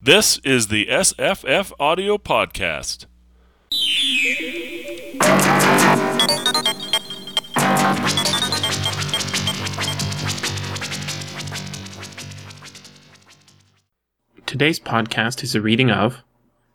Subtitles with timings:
[0.00, 3.06] This is the SFF Audio Podcast.
[14.46, 16.22] Today's podcast is a reading of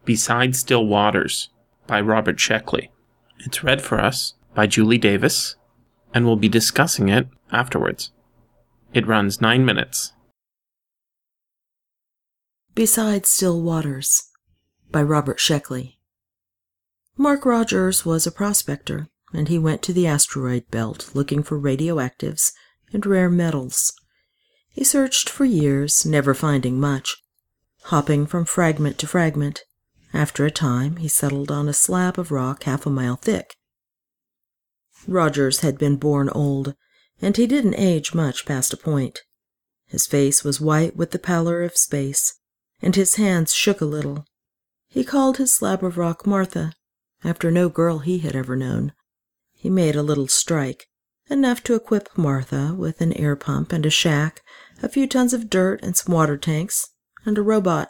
[0.04, 1.48] Beside Still Waters
[1.88, 2.90] by Robert Sheckley.
[3.46, 5.56] It's read for us by Julie Davis,
[6.14, 8.12] and we'll be discussing it afterwards.
[8.94, 10.13] It runs nine minutes.
[12.76, 14.32] Beside Still Waters
[14.90, 16.00] by Robert Sheckley.
[17.16, 22.52] Mark Rogers was a prospector, and he went to the asteroid belt looking for radioactives
[22.92, 23.94] and rare metals.
[24.70, 27.18] He searched for years, never finding much.
[27.84, 29.62] Hopping from fragment to fragment,
[30.12, 33.56] after a time he settled on a slab of rock half a mile thick.
[35.08, 36.74] Rogers had been born old,
[37.22, 39.20] and he didn't age much past a point.
[39.86, 42.40] His face was white with the pallor of space,
[42.84, 44.26] and his hands shook a little.
[44.88, 46.74] He called his slab of rock Martha,
[47.24, 48.92] after no girl he had ever known.
[49.54, 50.88] He made a little strike,
[51.30, 54.42] enough to equip Martha with an air pump and a shack,
[54.84, 56.90] a few tons of dirt and some water tanks,
[57.26, 57.90] and a robot.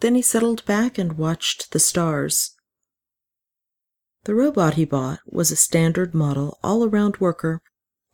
[0.00, 2.56] Then he settled back and watched the stars.
[4.24, 7.62] The robot he bought was a standard model all around worker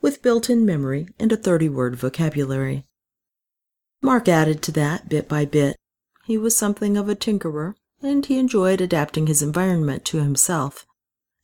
[0.01, 2.86] with built in memory and a 30 word vocabulary.
[4.03, 5.77] Mark added to that bit by bit.
[6.25, 10.86] He was something of a tinkerer, and he enjoyed adapting his environment to himself.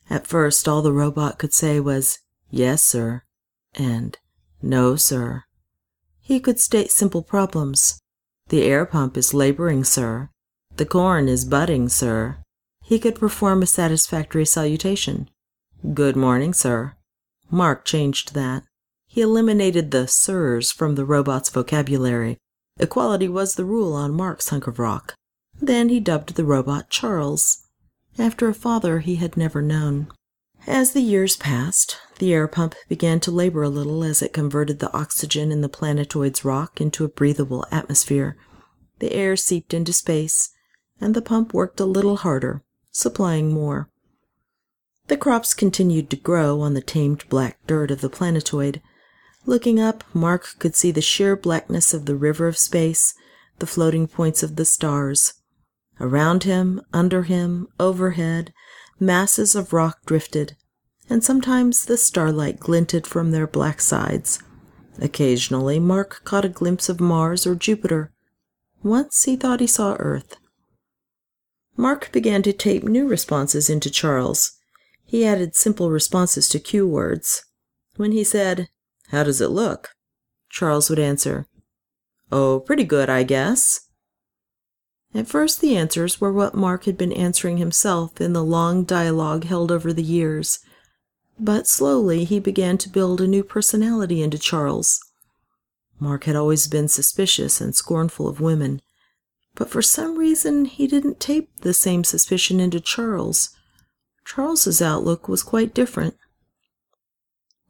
[0.09, 2.19] At first, all the robot could say was,
[2.51, 3.23] Yes, sir,
[3.75, 4.19] and
[4.63, 5.45] No, sir.
[6.21, 8.01] He could state simple problems.
[8.49, 10.31] The air pump is laboring, sir.
[10.77, 12.39] The corn is budding, sir.
[12.83, 15.29] He could perform a satisfactory salutation.
[15.95, 16.97] Good morning, sir.
[17.51, 18.65] Mark changed that.
[19.07, 22.39] He eliminated the sirs from the robot's vocabulary.
[22.81, 25.15] Equality was the rule on Mark's hunk of rock.
[25.61, 27.67] Then he dubbed the robot Charles,
[28.19, 30.11] after a father he had never known.
[30.67, 34.79] As the years passed, the air pump began to labor a little as it converted
[34.79, 38.37] the oxygen in the planetoid's rock into a breathable atmosphere.
[38.99, 40.51] The air seeped into space,
[41.01, 43.91] and the pump worked a little harder, supplying more.
[45.09, 48.81] The crops continued to grow on the tamed black dirt of the planetoid.
[49.47, 53.15] Looking up, Mark could see the sheer blackness of the river of space,
[53.59, 55.35] the floating points of the stars.
[55.99, 58.53] Around him, under him, overhead,
[58.99, 60.57] masses of rock drifted,
[61.09, 64.39] and sometimes the starlight glinted from their black sides.
[65.01, 68.13] Occasionally, Mark caught a glimpse of Mars or Jupiter.
[68.83, 70.37] Once he thought he saw Earth.
[71.77, 74.59] Mark began to tape new responses into Charles.
[75.05, 77.45] He added simple responses to cue words.
[77.97, 78.69] When he said,
[79.11, 79.91] How does it look?
[80.49, 81.47] Charles would answer,
[82.33, 83.81] Oh, pretty good, I guess.
[85.15, 89.45] At first, the answers were what Mark had been answering himself in the long dialogue
[89.45, 90.61] held over the years.
[91.39, 95.01] But slowly he began to build a new personality into Charles.
[95.99, 98.81] Mark had always been suspicious and scornful of women,
[99.57, 103.51] but for some reason he didn't tape the same suspicion into Charles.
[104.25, 106.15] Charles's outlook was quite different.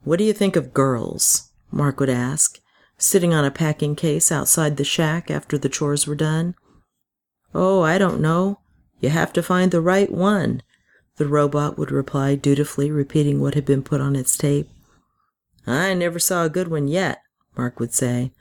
[0.03, 1.51] What do you think of girls?
[1.71, 2.59] Mark would ask,
[2.97, 6.55] sitting on a packing case outside the shack after the chores were done.
[7.53, 8.59] Oh, I don't know.
[8.99, 10.61] You have to find the right one,
[11.17, 14.69] the robot would reply dutifully, repeating what had been put on its tape.
[15.67, 17.21] I never saw a good one yet,
[17.55, 18.31] Mark would say.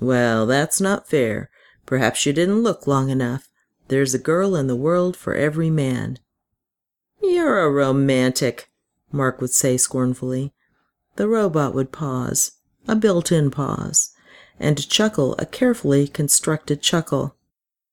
[0.00, 1.50] Well, that's not fair.
[1.84, 3.48] Perhaps you didn't look long enough.
[3.88, 6.18] There's a girl in the world for every man.
[7.22, 8.70] You're a romantic,
[9.12, 10.52] Mark would say scornfully.
[11.16, 12.52] The robot would pause,
[12.86, 14.10] a built in pause,
[14.60, 17.36] and chuckle a carefully constructed chuckle.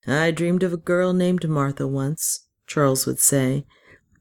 [0.05, 3.65] I dreamed of a girl named Martha once, Charles would say.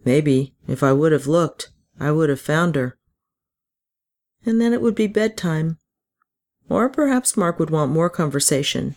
[0.04, 2.96] Maybe, if I would have looked, I would have found her.
[4.46, 5.78] And then it would be bedtime.
[6.68, 8.96] Or perhaps Mark would want more conversation.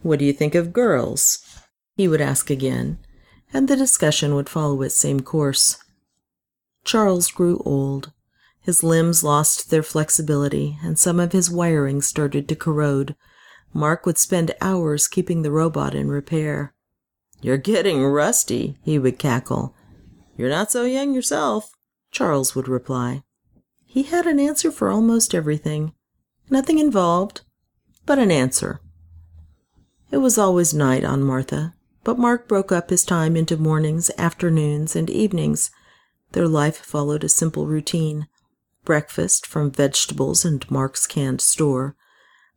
[0.00, 1.38] What do you think of girls?
[1.96, 2.98] He would ask again,
[3.52, 5.78] and the discussion would follow its same course.
[6.84, 8.12] Charles grew old.
[8.66, 13.14] His limbs lost their flexibility, and some of his wiring started to corrode.
[13.72, 16.74] Mark would spend hours keeping the robot in repair.
[17.40, 19.76] You're getting rusty, he would cackle.
[20.36, 21.70] You're not so young yourself,
[22.10, 23.22] Charles would reply.
[23.84, 25.92] He had an answer for almost everything.
[26.50, 27.42] Nothing involved,
[28.04, 28.80] but an answer.
[30.10, 34.96] It was always night on Martha, but Mark broke up his time into mornings, afternoons,
[34.96, 35.70] and evenings.
[36.32, 38.26] Their life followed a simple routine
[38.86, 41.94] breakfast from vegetables and Mark's canned store,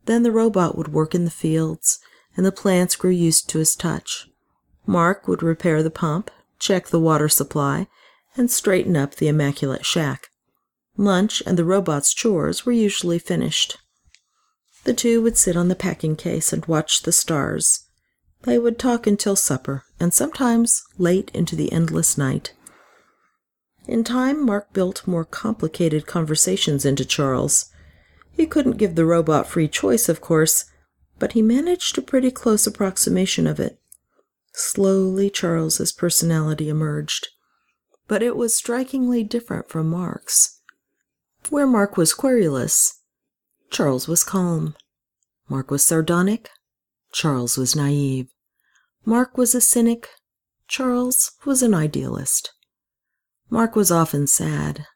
[0.06, 1.98] then the robot would work in the fields,
[2.34, 4.26] and the plants grew used to his touch.
[4.86, 7.86] Mark would repair the pump, check the water supply,
[8.36, 10.28] and straighten up the immaculate shack.
[10.96, 13.76] Lunch and the robot's chores were usually finished.
[14.84, 17.86] The two would sit on the packing case and watch the stars.
[18.42, 22.54] They would talk until supper, and sometimes late into the endless night.
[23.90, 27.72] In time, Mark built more complicated conversations into Charles.
[28.30, 30.66] He couldn't give the robot free choice, of course,
[31.18, 33.80] but he managed a pretty close approximation of it.
[34.52, 37.30] Slowly, Charles's personality emerged.
[38.06, 40.60] But it was strikingly different from Mark's.
[41.48, 43.00] Where Mark was querulous,
[43.70, 44.76] Charles was calm.
[45.48, 46.48] Mark was sardonic.
[47.10, 48.28] Charles was naive.
[49.04, 50.10] Mark was a cynic.
[50.68, 52.52] Charles was an idealist.
[53.50, 54.86] Mark was often sad.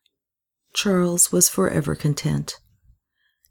[0.72, 2.60] Charles was forever content.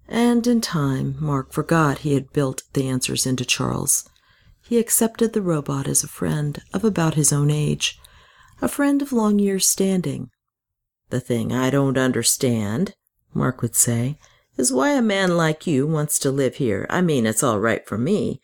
[0.07, 4.09] And in time, Mark forgot he had built the answers into Charles.
[4.61, 7.99] He accepted the robot as a friend of about his own age,
[8.61, 10.29] a friend of long years' standing.
[11.09, 12.95] The thing I don't understand,
[13.33, 14.17] Mark would say,
[14.57, 16.87] is why a man like you wants to live here.
[16.89, 18.39] I mean, it's all right for me.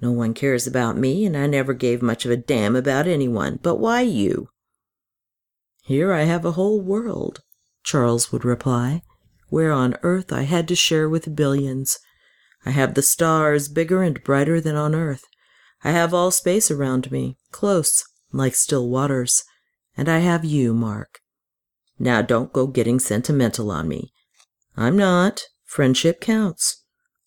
[0.00, 3.58] No one cares about me, and I never gave much of a damn about anyone.
[3.62, 4.48] But why you?
[5.88, 7.40] Here I have a whole world,
[7.82, 9.00] Charles would reply,
[9.48, 11.98] where on earth I had to share with billions.
[12.66, 15.24] I have the stars bigger and brighter than on earth.
[15.82, 19.44] I have all space around me, close, like still waters.
[19.96, 21.20] And I have you, Mark.
[21.98, 24.12] Now don't go getting sentimental on me.
[24.76, 25.44] I'm not.
[25.64, 26.84] Friendship counts.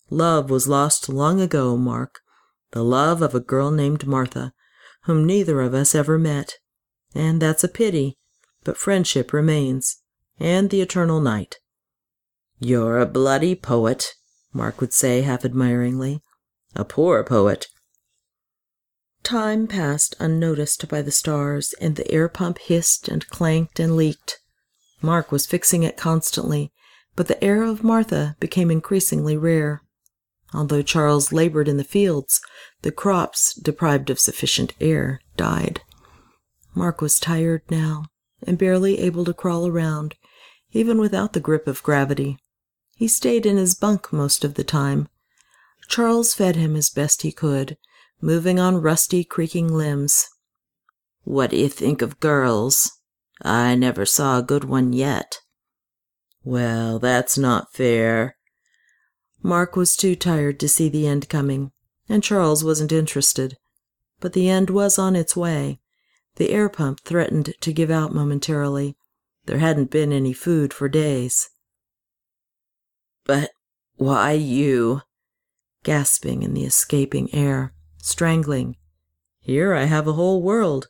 [0.08, 2.20] Love was lost long ago, Mark.
[2.70, 4.52] The love of a girl named Martha,
[5.06, 6.58] whom neither of us ever met.
[7.12, 8.18] And that's a pity
[8.64, 9.98] but friendship remains,
[10.38, 11.58] and the eternal night.
[12.58, 14.14] You're a bloody poet,
[14.52, 16.22] Mark would say half admiringly.
[16.74, 17.66] A poor poet.
[19.22, 24.40] Time passed unnoticed by the stars, and the air pump hissed and clanked and leaked.
[25.00, 26.72] Mark was fixing it constantly,
[27.14, 29.82] but the air of Martha became increasingly rare.
[30.54, 32.40] Although Charles labored in the fields,
[32.82, 35.80] the crops, deprived of sufficient air, died.
[36.74, 38.06] Mark was tired now,
[38.46, 40.16] and barely able to crawl around,
[40.72, 42.38] even without the grip of gravity.
[42.96, 45.08] He stayed in his bunk most of the time.
[45.88, 47.76] Charles fed him as best he could,
[48.20, 50.28] moving on rusty, creaking limbs.
[51.24, 52.92] What do you think of girls?
[53.42, 55.40] I never saw a good one yet.
[56.44, 58.36] Well, that's not fair.
[59.42, 61.72] Mark was too tired to see the end coming,
[62.08, 63.56] and Charles wasn't interested.
[64.20, 65.80] But the end was on its way.
[66.36, 68.96] The air pump threatened to give out momentarily.
[69.46, 71.50] There hadn't been any food for days.
[73.24, 73.50] But
[73.96, 75.02] why you?
[75.84, 78.76] Gasping in the escaping air, strangling.
[79.40, 80.88] Here I have a whole world.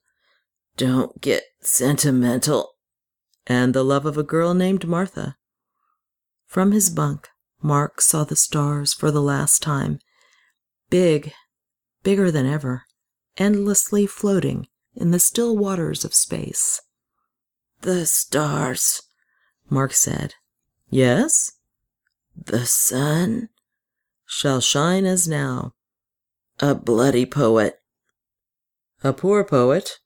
[0.76, 2.74] Don't get sentimental.
[3.46, 5.36] And the love of a girl named Martha.
[6.46, 7.28] From his bunk,
[7.60, 9.98] Mark saw the stars for the last time.
[10.90, 11.32] Big,
[12.02, 12.84] bigger than ever,
[13.38, 16.80] endlessly floating in the still waters of space.
[17.80, 19.02] The stars,
[19.68, 20.34] Mark said.
[20.90, 21.52] Yes?
[22.36, 23.48] The sun
[24.26, 25.74] shall shine as now.
[26.60, 27.80] A bloody poet.
[29.02, 29.98] A poor poet.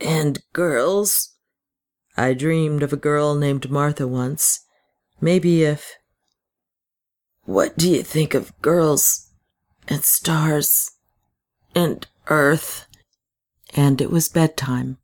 [0.00, 1.34] And girls.
[2.16, 4.60] I dreamed of a girl named Martha once.
[5.20, 5.92] Maybe if.
[7.44, 9.30] What do you think of girls
[9.86, 10.90] and stars
[11.74, 12.86] and earth?
[13.74, 14.98] And it was bedtime.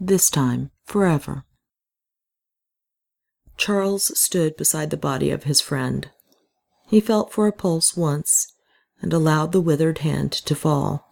[0.00, 1.44] This time, forever.
[3.56, 6.10] Charles stood beside the body of his friend.
[6.88, 8.52] He felt for a pulse once
[9.00, 11.08] and allowed the withered hand to fall.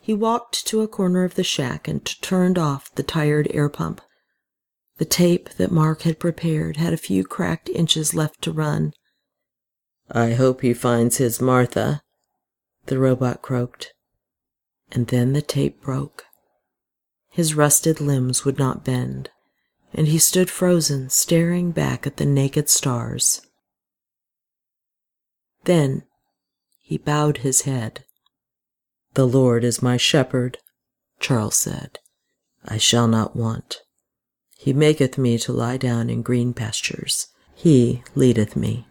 [0.00, 4.00] He walked to a corner of the shack and turned off the tired air pump.
[4.96, 8.92] The tape that Mark had prepared had a few cracked inches left to run.
[10.10, 12.02] I hope he finds his Martha,
[12.86, 13.92] the robot croaked
[14.92, 16.24] and then the tape broke.
[17.30, 19.30] His rusted limbs would not bend,
[19.92, 23.42] and he stood frozen, staring back at the naked stars.
[25.64, 26.04] Then
[26.80, 28.04] he bowed his head.
[29.14, 30.58] The Lord is my shepherd,
[31.20, 31.98] Charles said.
[32.64, 33.82] I shall not want.
[34.56, 37.28] He maketh me to lie down in green pastures.
[37.54, 38.86] He leadeth me.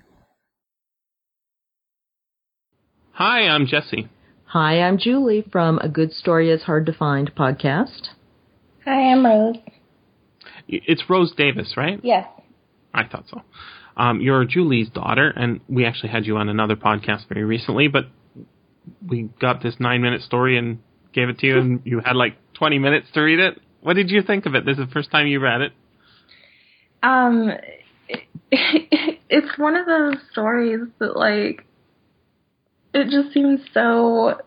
[3.13, 4.09] Hi, I'm Jesse.
[4.59, 8.07] Hi, I'm Julie from A Good Story is Hard to Find podcast.
[8.85, 9.57] Hi, I'm Rose.
[10.67, 11.99] It's Rose Davis, right?
[12.01, 12.27] Yes.
[12.91, 13.43] I thought so.
[13.95, 17.87] Um, you're Julie's daughter, and we actually had you on another podcast very recently.
[17.87, 18.05] But
[19.07, 20.79] we got this nine minute story and
[21.13, 23.61] gave it to you, and you had like 20 minutes to read it.
[23.81, 24.65] What did you think of it?
[24.65, 25.73] This is the first time you read it.
[27.03, 27.51] Um,
[28.51, 31.66] it's one of those stories that like
[32.97, 34.39] it just seems so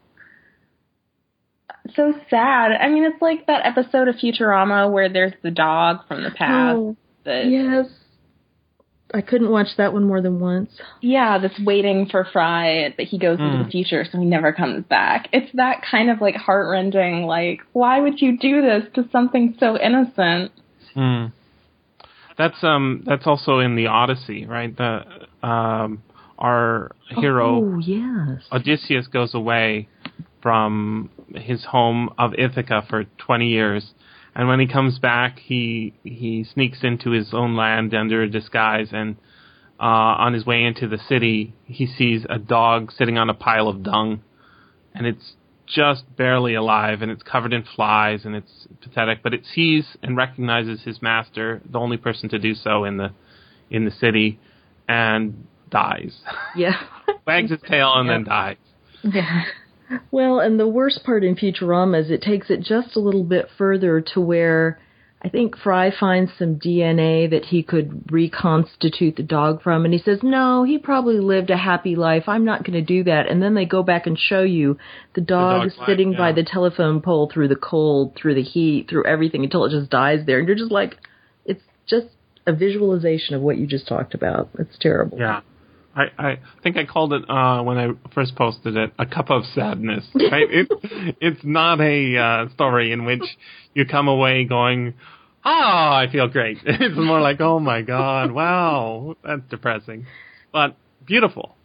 [1.94, 2.72] so sad.
[2.72, 6.76] I mean, it's like that episode of Futurama where there's the dog from the past.
[6.76, 7.86] Oh, that, yes.
[9.12, 10.70] I couldn't watch that one more than once.
[11.00, 13.64] Yeah, that's waiting for Fry, but he goes into Mm.
[13.64, 15.28] the future, so he never comes back.
[15.32, 19.76] It's that kind of like heartrending, like, why would you do this to something so
[19.76, 20.52] innocent?
[20.94, 21.26] Hmm.
[22.38, 24.74] That's um that's also in the Odyssey, right?
[24.76, 25.04] The
[25.42, 26.02] um
[26.40, 28.42] our hero Oh, yes.
[28.50, 29.88] Odysseus goes away
[30.42, 33.92] from his home of Ithaca for 20 years.
[34.34, 38.88] And when he comes back, he he sneaks into his own land under a disguise
[38.92, 39.16] and
[39.78, 39.82] uh,
[40.18, 43.82] on his way into the city, he sees a dog sitting on a pile of
[43.82, 44.22] dung
[44.94, 45.32] and it's
[45.66, 50.16] just barely alive and it's covered in flies and it's pathetic, but it sees and
[50.16, 53.10] recognizes his master, the only person to do so in the
[53.70, 54.38] in the city
[54.88, 56.16] and dies.
[56.56, 56.76] Yeah.
[57.26, 58.56] Wags its tail and then dies.
[59.02, 59.44] Yeah.
[60.10, 63.48] Well, and the worst part in Futurama is it takes it just a little bit
[63.56, 64.78] further to where
[65.22, 70.00] I think Fry finds some DNA that he could reconstitute the dog from, and he
[70.00, 72.24] says, No, he probably lived a happy life.
[72.26, 73.28] I'm not going to do that.
[73.28, 74.78] And then they go back and show you
[75.14, 76.36] the dog dog's life, sitting by yeah.
[76.36, 80.20] the telephone pole through the cold, through the heat, through everything until it just dies
[80.24, 80.38] there.
[80.38, 80.96] And you're just like,
[81.44, 82.06] it's just
[82.46, 84.48] a visualization of what you just talked about.
[84.58, 85.18] It's terrible.
[85.18, 85.42] Yeah.
[86.18, 89.44] I, I think I called it uh, when I first posted it a cup of
[89.54, 90.04] sadness.
[90.14, 90.46] Right?
[90.50, 90.68] it,
[91.20, 93.22] it's not a uh, story in which
[93.74, 94.94] you come away going,
[95.44, 100.06] "Oh, I feel great." It's more like, "Oh my god, wow, that's depressing,"
[100.52, 100.76] but
[101.06, 101.56] beautiful.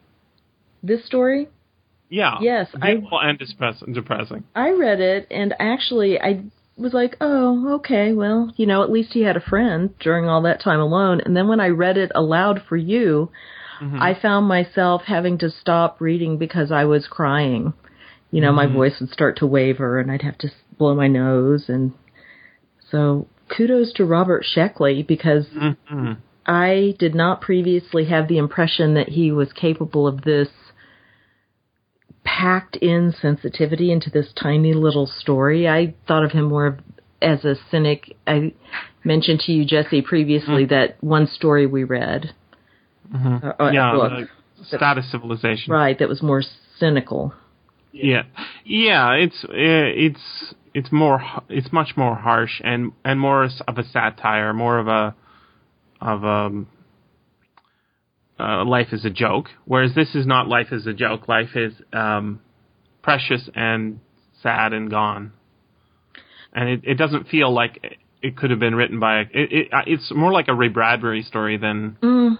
[0.84, 1.48] This story,
[2.10, 2.38] Yeah.
[2.42, 4.44] Yes, I- beautiful and depress- depressing.
[4.56, 6.44] I read it and actually I
[6.77, 10.42] was like, oh, okay, well, you know, at least he had a friend during all
[10.44, 11.22] that time alone.
[11.25, 13.32] And then when I read it aloud for you,
[13.82, 14.01] Mm-hmm.
[14.01, 17.74] I found myself having to stop reading because I was crying.
[18.32, 18.75] You know, my mm-hmm.
[18.75, 21.65] voice would start to waver and I'd have to blow my nose.
[21.67, 21.94] And
[22.91, 25.48] so kudos to Robert Sheckley because
[25.88, 26.13] hmm
[26.46, 30.50] I did not previously have the impression that he was capable of this
[32.24, 35.67] packed in sensitivity into this tiny little story.
[35.67, 36.79] I thought of him more
[37.22, 38.15] as a cynic.
[38.27, 38.53] I
[39.03, 40.74] mentioned to you, Jesse, previously mm-hmm.
[40.74, 42.34] that one story we read,
[43.14, 43.92] uh, uh, Yeah.
[43.92, 45.74] book, the status civilization.
[45.74, 46.42] right, that was more
[46.78, 47.34] cynical.
[47.92, 48.24] Yeah,
[48.66, 49.12] yeah.
[49.14, 54.54] It's uh, it's it's more it's much more harsh and and more of a satire,
[54.54, 55.16] more of a
[56.02, 56.68] of um
[58.40, 59.48] uh, life is a joke.
[59.66, 61.28] Whereas this is not life is a joke.
[61.28, 62.42] Life is um
[63.02, 64.00] precious and
[64.44, 65.32] sad and gone,
[66.54, 69.52] and it it doesn't feel like it- it could have been written by a, it,
[69.52, 72.38] it uh, it's more like a Ray Bradbury story than Mm,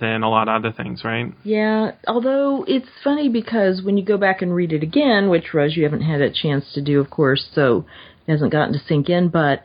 [0.00, 1.32] than a lot of other things, right?
[1.44, 5.76] Yeah, although it's funny because when you go back and read it again, which Rose
[5.76, 7.84] you haven't had a chance to do, of course, so
[8.26, 9.64] it hasn't gotten to sink in, but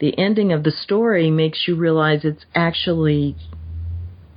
[0.00, 3.36] the ending of the story makes you realize it's actually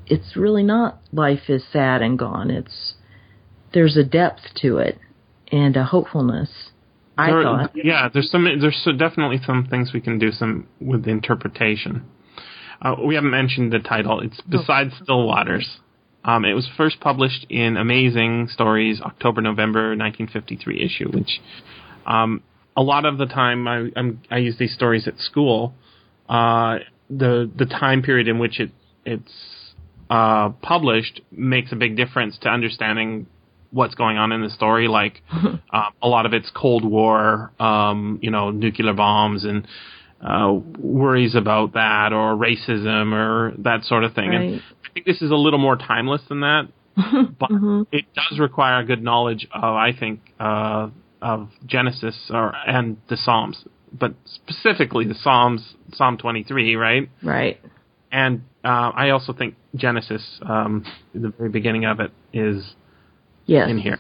[0.08, 2.50] it's really not life is sad and gone.
[2.52, 2.96] It's
[3.74, 4.98] there's a depth to it
[5.52, 6.50] and a hopefulness.
[7.18, 7.72] I There- thought.
[7.76, 8.44] Yeah, there's some.
[8.60, 12.04] There's so definitely some things we can do some with the interpretation.
[12.82, 14.22] Uh, we haven't mentioned the title.
[14.22, 15.80] It's Besides Still Waters.
[16.24, 21.12] Um, it was first published in Amazing Stories, October November 1953 issue.
[21.12, 21.40] Which,
[22.06, 22.42] um,
[22.76, 25.74] a lot of the time, I I'm, I use these stories at school.
[26.28, 28.72] Uh, the the time period in which it
[29.06, 29.74] it's
[30.10, 33.28] uh, published makes a big difference to understanding
[33.72, 34.88] what's going on in the story.
[34.88, 39.68] Like uh, a lot of it's Cold War, um, you know, nuclear bombs and
[40.22, 44.34] uh, worries about that, or racism, or that sort of thing.
[44.36, 46.68] And I think this is a little more timeless than that,
[47.40, 47.88] but Mhm.
[47.92, 50.90] it does require a good knowledge of, I think, uh,
[51.22, 53.64] of Genesis or and the Psalms,
[53.94, 57.10] but specifically the Psalms, Psalm 23, right?
[57.24, 57.60] Right.
[58.12, 62.76] And uh, I also think Genesis, um, the very beginning of it, is
[63.46, 63.70] Yes.
[63.70, 64.00] in here.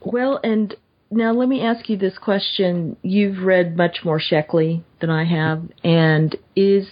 [0.00, 0.74] Well, and
[1.10, 2.96] now let me ask you this question.
[3.02, 6.88] You've read much more Sheckley than I have, and is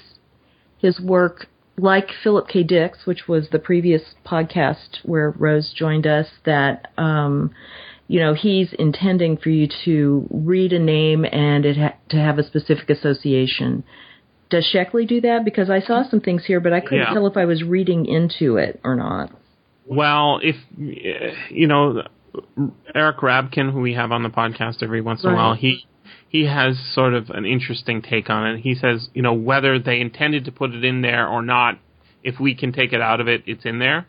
[0.78, 1.46] his work
[1.78, 2.62] like Philip K.
[2.62, 7.50] Dick's, which was the previous podcast where Rose joined us, that um,
[8.08, 12.38] you know he's intending for you to read a name and it ha- to have
[12.38, 13.84] a specific association.
[14.48, 15.44] Does Sheckley do that?
[15.44, 17.12] Because I saw some things here, but I couldn't Yeah.
[17.12, 19.30] tell if I was reading into it or not.
[19.86, 20.56] Well, if
[21.50, 22.02] you know,
[22.94, 25.86] Eric Rabkin, who we have on the podcast every once in a while, he
[26.28, 28.60] he has sort of an interesting take on it.
[28.60, 31.78] He says, you know, whether they intended to put it in there or not,
[32.22, 34.06] if we can take it out of it, it's in there.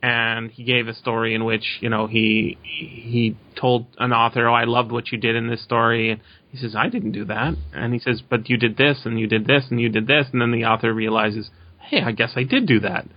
[0.00, 4.54] And he gave a story in which, you know, he he told an author, "Oh,
[4.54, 6.20] I loved what you did in this story." And
[6.52, 9.26] he says, "I didn't do that." And he says, "But you did this, and you
[9.26, 12.44] did this, and you did this." And then the author realizes, "Hey, I guess I
[12.44, 13.08] did do that."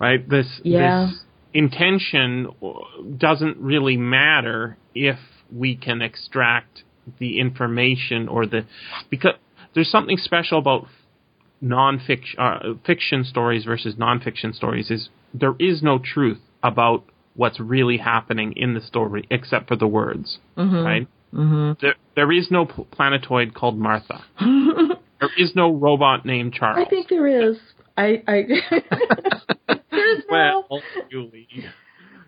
[0.00, 0.28] Right?
[0.28, 1.06] This Yeah.
[1.06, 1.22] this
[1.56, 2.48] intention
[3.16, 5.18] doesn't really matter if
[5.50, 6.82] we can extract
[7.18, 8.66] the information or the
[9.10, 9.34] because
[9.74, 10.86] there's something special about
[11.60, 17.96] non-fiction uh, fiction stories versus nonfiction stories is there is no truth about what's really
[17.98, 21.72] happening in the story except for the words right Mm-hmm.
[21.82, 27.08] there, there is no planetoid called martha there is no robot named charles I think
[27.08, 27.58] there is.
[27.96, 28.22] I.
[28.26, 28.42] I
[29.90, 30.64] There's no.
[30.70, 31.48] well julie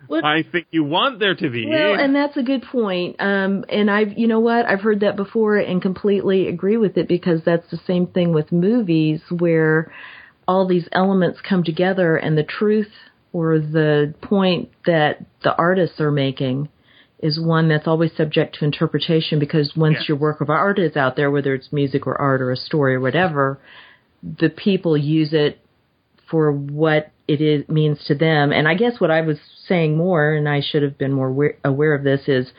[0.07, 3.17] What- i think you want there to be Well, and that's a good point.
[3.19, 7.07] Um, and I've, you know what, I've heard that before and completely agree with it
[7.07, 9.91] because that's the same thing with movies where
[10.47, 12.91] all these elements come together and the truth
[13.33, 16.69] or the point that the artists are making
[17.19, 21.15] is one that's always subject to interpretation because once your work of art is out
[21.15, 23.59] there, whether it's music or art or a story or whatever,
[24.21, 25.59] the people use it
[26.29, 28.51] for what it is means to them.
[28.51, 31.57] And I guess what I was saying more, and I should have been more aware,
[31.63, 32.51] aware of this, is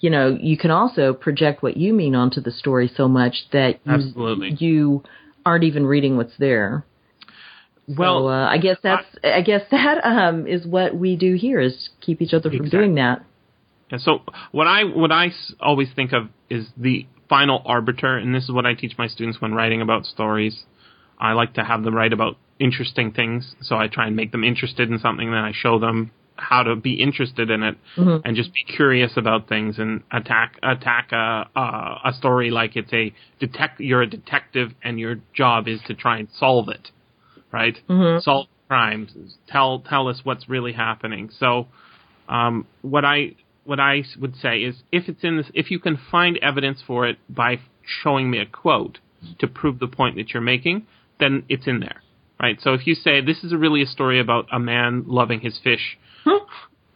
[0.00, 3.80] you know you can also project what you mean onto the story so much that
[3.84, 4.56] you, Absolutely.
[4.58, 5.02] you
[5.46, 6.84] aren't even reading what's there.
[7.86, 11.60] well so, uh, I guess that's I, guess that um, is what we do here
[11.60, 12.78] is keep each other from Exactly.
[12.78, 13.24] doing that.
[13.90, 18.44] Yeah, so what I what I always think of is the final arbiter, and this
[18.44, 20.64] is what I teach my students when writing about stories.
[21.18, 24.44] I like to have them write about interesting things, so I try and make them
[24.44, 25.30] interested in something.
[25.30, 27.76] Then I show them how to be interested in it,
[28.24, 32.92] and just be curious about things, and attack attack a a, a story like it's
[32.92, 33.80] a detect.
[33.80, 36.90] You're a detective, and your job is to try and solve it,
[37.52, 37.76] right?
[38.20, 39.12] Solve crimes.
[39.48, 41.30] Tell tell us what's really happening.
[41.38, 41.68] So
[42.28, 45.98] um, what I what I would say is if it's in this, if you can
[46.10, 47.60] find evidence for it by
[48.02, 48.98] showing me a quote
[49.38, 50.86] to prove the point that you're making,
[51.20, 52.02] then it's in there,
[52.40, 52.58] right?
[52.60, 55.98] So if you say this is really a story about a man loving his fish,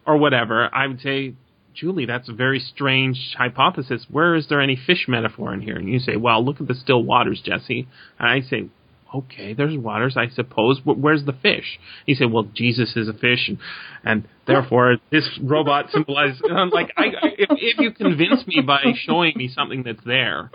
[0.06, 1.34] or whatever, I would say.
[1.74, 4.04] Julie, that's a very strange hypothesis.
[4.10, 5.76] Where is there any fish metaphor in here?
[5.76, 7.86] And you say, well, look at the still waters, Jesse.
[8.18, 8.68] And I say,
[9.14, 10.80] okay, there's waters, I suppose.
[10.80, 11.78] Wh- Where's the fish?
[12.04, 13.58] He said, well, Jesus is a fish, and,
[14.02, 16.42] and therefore this robot symbolizes.
[16.72, 20.50] Like, I, I, if, if you convince me by showing me something that's there,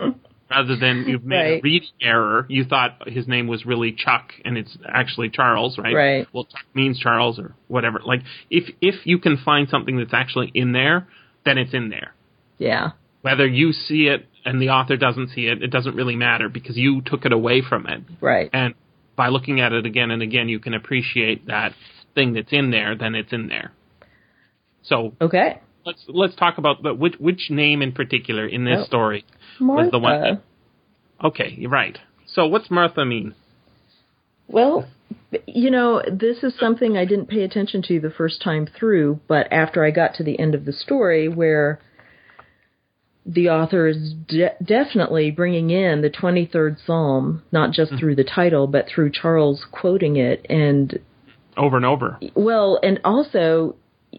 [0.50, 4.56] rather than you've made a reading error, you thought his name was really Chuck, and
[4.56, 5.94] it's actually Charles, right?
[5.94, 6.26] Right.
[6.32, 8.00] Well, Chuck means Charles or whatever.
[8.04, 11.08] Like, if if you can find something that's actually in there,
[11.44, 12.14] then it's in there
[12.58, 12.92] Yeah.
[13.22, 16.76] whether you see it and the author doesn't see it, it doesn't really matter because
[16.76, 18.02] you took it away from it.
[18.20, 18.50] Right.
[18.52, 18.74] And
[19.16, 21.72] by looking at it again and again, you can appreciate that
[22.14, 22.94] thing that's in there.
[22.96, 23.72] Then it's in there.
[24.82, 25.60] So Okay.
[25.84, 28.84] Let's let's talk about the, which which name in particular in this Oh.
[28.84, 29.24] story
[29.60, 29.82] Martha.
[29.82, 30.20] was the one.
[30.20, 30.42] That,
[31.24, 31.98] okay, you're right.
[32.26, 33.34] So what's Martha mean?
[34.48, 34.86] Well,
[35.46, 39.52] you know, this is something I didn't pay attention to the first time through, but
[39.52, 41.80] after I got to the end of the story where
[43.26, 47.98] the author is de- definitely bringing in the 23rd Psalm, not just mm.
[47.98, 50.44] through the title, but through Charles quoting it.
[50.50, 50.98] And,
[51.56, 52.18] Over and over.
[52.34, 53.76] well, and also,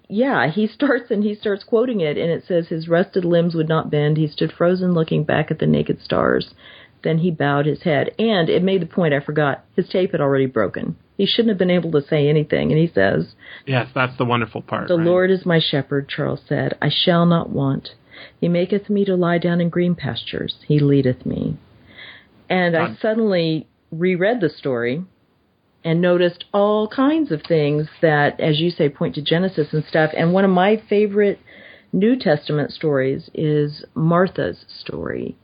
[0.08, 3.70] yeah, he starts and he starts quoting it, and it says, His rested limbs would
[3.70, 4.18] not bend.
[4.18, 6.54] He stood frozen looking back at the naked stars.
[7.04, 8.12] Then he bowed his head.
[8.18, 9.64] And it made the point I forgot.
[9.76, 10.96] His tape had already broken.
[11.18, 12.72] He shouldn't have been able to say anything.
[12.72, 13.36] And he says,
[13.68, 14.88] Yes, that's the wonderful part.
[14.88, 15.06] The right?
[15.06, 16.76] Lord is my shepherd, Charles said.
[16.82, 17.90] I shall not want.
[18.42, 20.56] He maketh me to lie down in green pastures.
[20.68, 21.58] He leadeth me.
[22.50, 25.04] And I suddenly reread the story
[25.86, 30.12] and noticed all kinds of things that, as you say, point to Genesis and stuff.
[30.18, 31.40] And one of my favorite
[31.94, 35.38] New Testament stories is Martha's story,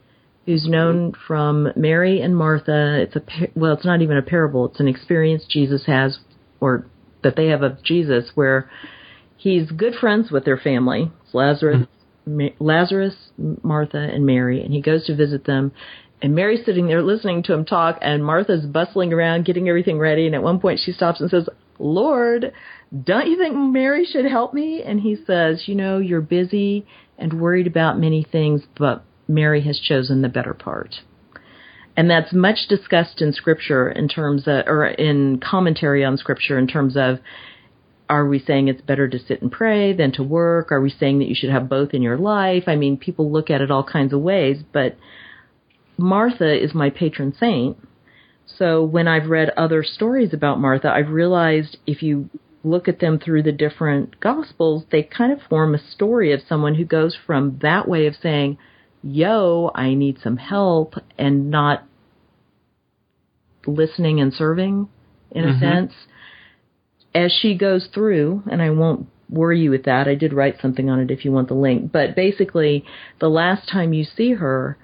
[0.47, 2.99] who's known from Mary and Martha.
[3.01, 3.21] It's a
[3.55, 6.17] well, it's not even a parable; it's an experience Jesus has,
[6.59, 6.87] or
[7.23, 8.69] that they have of Jesus, where
[9.37, 11.11] he's good friends with their family.
[11.23, 11.85] It's Lazarus,
[12.27, 12.37] mm-hmm.
[12.37, 15.71] Ma- Lazarus, Martha, and Mary, and he goes to visit them.
[16.21, 20.25] And Mary's sitting there listening to him talk, and Martha's bustling around getting everything ready.
[20.25, 22.51] And at one point, she stops and says, "Lord,
[23.03, 26.85] don't you think Mary should help me?" And he says, "You know, you're busy
[27.17, 31.01] and worried about many things, but Mary has chosen the better part."
[31.97, 36.67] And that's much discussed in scripture in terms of, or in commentary on scripture in
[36.67, 37.19] terms of
[38.09, 40.71] are we saying it's better to sit and pray than to work?
[40.71, 42.65] Are we saying that you should have both in your life?
[42.67, 44.97] I mean, people look at it all kinds of ways, but
[45.97, 47.77] Martha is my patron saint.
[48.45, 52.29] So when I've read other stories about Martha, I've realized if you
[52.63, 56.75] look at them through the different gospels, they kind of form a story of someone
[56.75, 58.57] who goes from that way of saying,
[59.03, 61.83] yo, I need some help and not
[63.65, 64.87] listening and serving
[65.31, 65.59] in a Mhm.
[65.59, 65.93] sense.
[67.13, 70.89] As she goes through, and I won't worry you with that, I did write something
[70.89, 72.85] on it if you want the link, but basically,
[73.19, 74.77] the last time you see her,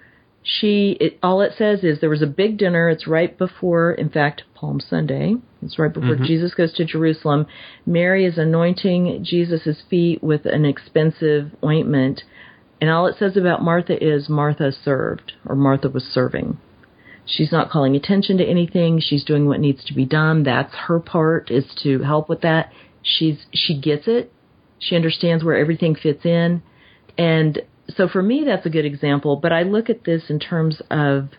[0.49, 2.87] she, it, all it says is there was a big dinner.
[2.87, 5.35] It's right before, in fact, Palm Sunday.
[5.61, 6.25] It's right before Mhm.
[6.25, 7.47] Jesus goes to Jerusalem.
[7.85, 12.23] Mary is anointing Jesus' feet with an expensive ointment.
[12.79, 16.57] And all it says about Martha is Martha served, or Martha was serving.
[17.25, 18.99] She's not calling attention to anything.
[18.99, 20.43] She's doing what needs to be done.
[20.43, 22.71] That's her part is to help with that.
[23.01, 24.31] She's she gets it.
[24.79, 26.61] She understands where everything fits in.
[27.17, 30.81] And so for me that's a good example, but I look at this in terms
[30.89, 31.29] of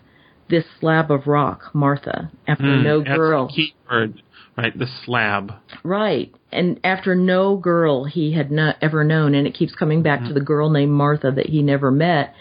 [0.49, 3.47] this slab of rock, Martha, after Mm, no girl.
[3.47, 4.21] key word,
[4.57, 4.77] right?
[4.77, 5.53] The slab.
[5.83, 6.33] Right.
[6.51, 10.33] And after no girl he had not ever known, and it keeps coming back to
[10.33, 12.33] the girl named Martha that he never met.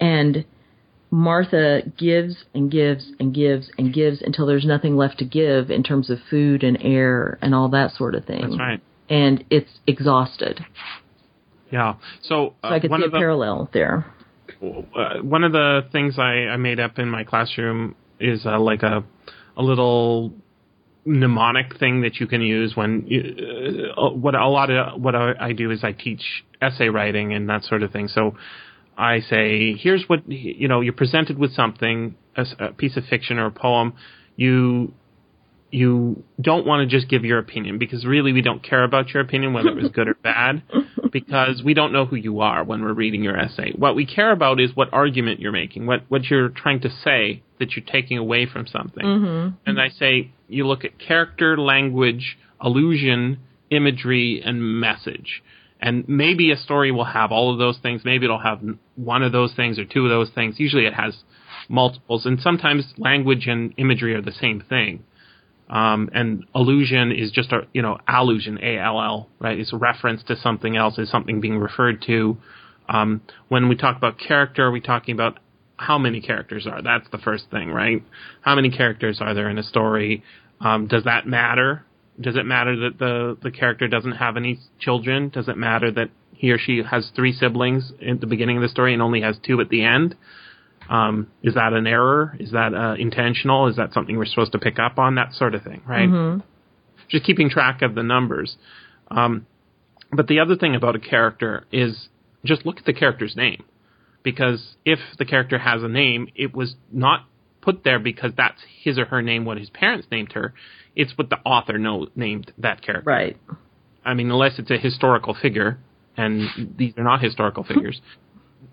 [0.00, 0.44] And
[1.10, 5.82] Martha gives and gives and gives and gives until there's nothing left to give in
[5.82, 8.42] terms of food and air and all that sort of thing.
[8.42, 8.80] That's right.
[9.08, 10.64] And it's exhausted.
[11.70, 11.94] Yeah.
[12.22, 14.06] So, So uh, I could one see a the parallel there.
[14.62, 18.82] uh, one of the things I, I made up in my classroom is uh, like
[18.82, 19.04] a
[19.56, 20.32] a little
[21.04, 25.32] mnemonic thing that you can use when you, uh, what a lot of what I,
[25.40, 26.22] I do is I teach
[26.60, 28.08] essay writing and that sort of thing.
[28.08, 28.36] So
[28.98, 30.80] I say, here's what you know.
[30.82, 33.94] You're presented with something, a, s- a piece of fiction or a poem.
[34.36, 34.92] You
[35.70, 39.22] you don't want to just give your opinion because really we don't care about your
[39.22, 40.62] opinion whether it was good or bad
[41.12, 43.72] because we don't know who you are when we're reading your essay.
[43.76, 47.42] What we care about is what argument you're making, what what you're trying to say
[47.58, 49.04] that you're taking away from something.
[49.04, 49.56] Mm-hmm.
[49.66, 53.38] And I say you look at character, language, allusion,
[53.70, 55.42] imagery, and message.
[55.82, 58.02] And maybe a story will have all of those things.
[58.04, 58.60] Maybe it'll have
[58.96, 60.56] one of those things or two of those things.
[60.58, 61.16] Usually it has
[61.70, 62.26] multiples.
[62.26, 65.04] And sometimes language and imagery are the same thing.
[65.70, 69.58] Um, and allusion is just a, you know, allusion, A-L-L, right?
[69.58, 72.36] It's a reference to something else, is something being referred to.
[72.88, 75.38] Um, when we talk about character, are we talking about
[75.76, 76.82] how many characters are?
[76.82, 78.02] That's the first thing, right?
[78.40, 80.24] How many characters are there in a story?
[80.60, 81.84] Um, does that matter?
[82.20, 85.28] Does it matter that the, the character doesn't have any children?
[85.28, 88.68] Does it matter that he or she has three siblings at the beginning of the
[88.68, 90.16] story and only has two at the end?
[90.90, 92.36] Um, is that an error?
[92.40, 93.68] Is that uh, intentional?
[93.68, 95.14] Is that something we're supposed to pick up on?
[95.14, 96.08] That sort of thing, right?
[96.08, 96.40] Mm-hmm.
[97.08, 98.56] Just keeping track of the numbers.
[99.08, 99.46] Um,
[100.12, 102.08] but the other thing about a character is
[102.44, 103.64] just look at the character's name.
[104.22, 107.24] Because if the character has a name, it was not
[107.62, 110.52] put there because that's his or her name, what his parents named her.
[110.96, 113.08] It's what the author know, named that character.
[113.08, 113.36] Right.
[114.04, 115.78] I mean, unless it's a historical figure,
[116.16, 118.00] and these are not historical figures.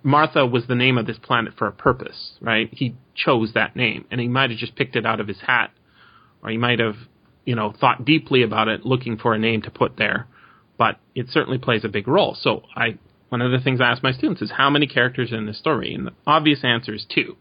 [0.04, 2.70] Martha was the name of this planet for a purpose, right?
[2.72, 5.72] He chose that name, and he might have just picked it out of his hat,
[6.44, 6.96] or he might have,
[7.46, 10.28] you know, thought deeply about it, looking for a name to put there.
[10.78, 12.36] But it certainly plays a big role.
[12.40, 12.98] So I,
[13.30, 15.54] one of the things I ask my students is how many characters are in the
[15.54, 17.36] story, and the obvious answer is two,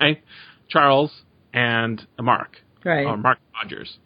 [0.00, 0.22] right?
[0.68, 3.06] Charles and Mark, Right.
[3.06, 3.98] or Mark Rogers,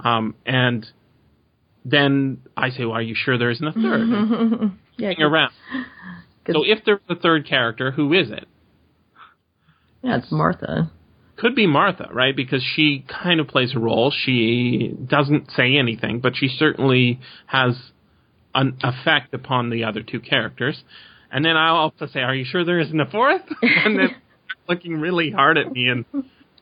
[0.00, 0.86] um, and
[1.84, 4.70] then I say, "Well, are you sure there isn't a third?
[4.96, 5.12] yeah.
[5.20, 5.52] Around.
[6.52, 8.46] So if there's a third character, who is it?
[10.02, 10.90] yeah, it's Martha.
[11.36, 12.36] Could be Martha, right?
[12.36, 14.12] Because she kind of plays a role.
[14.14, 17.74] She doesn't say anything, but she certainly has
[18.54, 20.82] an effect upon the other two characters.
[21.32, 23.42] And then I'll also say, "Are you sure there isn't a fourth?
[23.62, 24.16] and then
[24.68, 26.04] looking really hard at me, and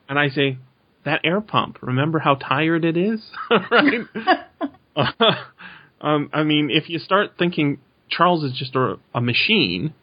[0.08, 0.56] and I say,
[1.04, 1.78] "That air pump.
[1.82, 3.20] Remember how tired it is,
[3.70, 4.06] right?"
[6.00, 7.78] um, I mean, if you start thinking
[8.16, 9.94] Charles is just a, a machine,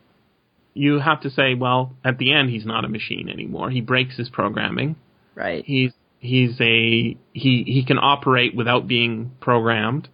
[0.74, 3.70] you have to say, well, at the end, he's not a machine anymore.
[3.70, 4.96] He breaks his programming.
[5.36, 5.64] Right.
[5.66, 10.08] He's he's a he he can operate without being programmed.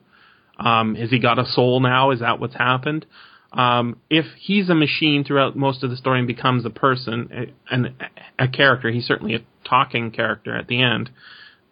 [0.57, 2.11] Um, has he got a soul now?
[2.11, 3.05] Is that what's happened?
[3.51, 7.93] Um, if he's a machine throughout most of the story and becomes a person and
[8.37, 11.09] a character, he's certainly a talking character at the end.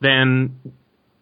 [0.02, 0.60] Then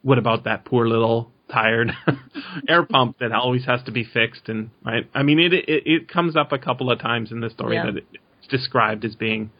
[0.01, 1.91] what about that poor little tired
[2.67, 4.47] air pump that always has to be fixed?
[4.49, 7.49] And right, I mean, it it, it comes up a couple of times in the
[7.49, 7.85] story Yeah.
[7.91, 9.51] that it's described as being,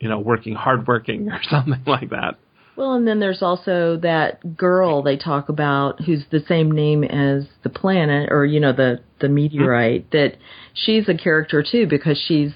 [0.00, 2.36] you know, working hardworking or something like that.
[2.74, 7.46] Well, and then there's also that girl they talk about who's the same name as
[7.62, 10.36] the planet or you know the the meteorite that
[10.72, 12.52] she's a character too because she's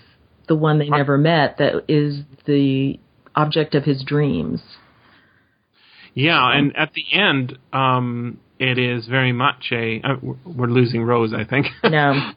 [0.49, 2.99] the one they never met that is the
[3.35, 4.63] object of his dreams.
[6.15, 10.01] Yeah, and at the end, um, it is very much a.
[10.03, 11.67] Uh, we're losing Rose, I think.
[11.85, 12.33] No.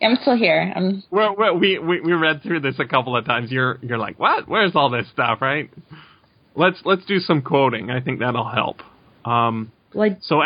[0.00, 0.72] I'm still here.
[0.74, 3.50] I'm well, well, we, we we read through this a couple of times.
[3.50, 4.48] You're you're like, what?
[4.48, 5.40] Where's all this stuff?
[5.40, 5.68] Right?
[6.54, 7.90] Let's let's do some quoting.
[7.90, 8.82] I think that'll help.
[9.24, 10.42] Um, like so,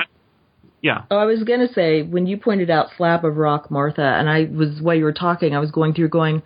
[0.80, 1.02] yeah.
[1.10, 4.44] Oh, I was gonna say when you pointed out slab of rock, Martha, and I
[4.44, 6.42] was while you were talking, I was going through going,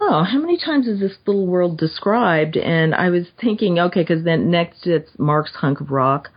[0.00, 2.56] oh, how many times is this little world described?
[2.56, 6.30] And I was thinking, okay, because then next it's Mark's hunk of rock.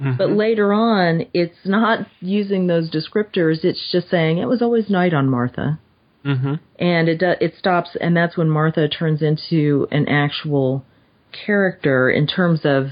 [0.00, 0.16] Mm-hmm.
[0.18, 3.64] But later on, it's not using those descriptors.
[3.64, 5.78] It's just saying it was always night on Martha,
[6.24, 6.54] Mm-hmm.
[6.78, 10.84] and it do, it stops, and that's when Martha turns into an actual
[11.46, 12.86] character in terms of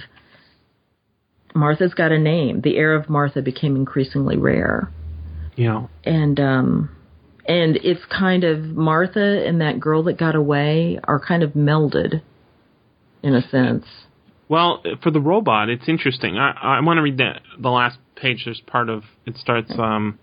[1.54, 2.60] Martha's got a name.
[2.60, 4.88] The air of Martha became increasingly rare,
[5.56, 5.86] Yeah.
[6.04, 6.90] and um,
[7.46, 12.22] and it's kind of Martha and that girl that got away are kind of melded,
[13.22, 13.84] in a sense.
[14.48, 16.36] Well, for the robot, it's interesting.
[16.36, 18.42] I, I want to read the the last page.
[18.44, 20.18] There's part of it starts um,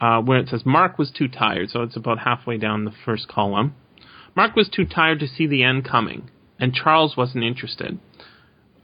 [0.00, 1.70] uh, where it says Mark was too tired.
[1.70, 3.74] So it's about halfway down the first column.
[4.36, 7.98] Mark was too tired to see the end coming, and Charles wasn't interested.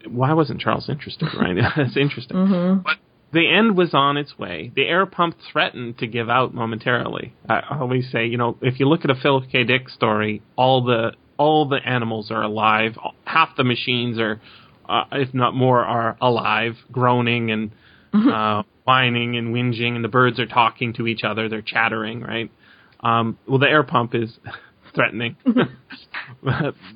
[0.08, 1.28] Why wasn't Charles interested?
[1.38, 1.56] Right?
[1.76, 2.36] That's interesting.
[2.84, 2.96] But
[3.32, 4.72] the end was on its way.
[4.74, 7.34] The air pump threatened to give out momentarily.
[7.48, 9.64] I I always say, you know, if you look at a Philip K.
[9.64, 12.96] Dick story, all the all the animals are alive.
[13.24, 14.40] Half the machines are,
[14.88, 17.70] uh, if not more, are alive, groaning and
[18.14, 21.48] uh, whining and whinging, and the birds are talking to each other.
[21.48, 22.50] They're chattering, right?
[23.00, 24.38] Um, well, the air pump is
[24.94, 25.36] threatening.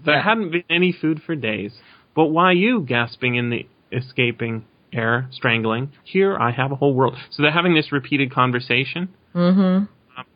[0.04, 1.72] there hadn't been any food for days.
[2.14, 5.92] But why you gasping in the escaping air, strangling?
[6.04, 7.16] Here I have a whole world.
[7.30, 9.08] So they're having this repeated conversation.
[9.34, 9.60] Mm-hmm.
[9.60, 9.88] Um,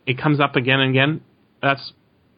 [0.06, 1.20] it comes up again and again.
[1.60, 1.92] That's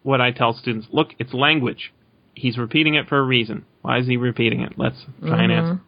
[0.06, 0.86] what I tell students.
[0.92, 1.92] Look, it's language.
[2.34, 3.64] He's repeating it for a reason.
[3.82, 4.74] Why is he repeating it?
[4.76, 5.80] Let's try and answer.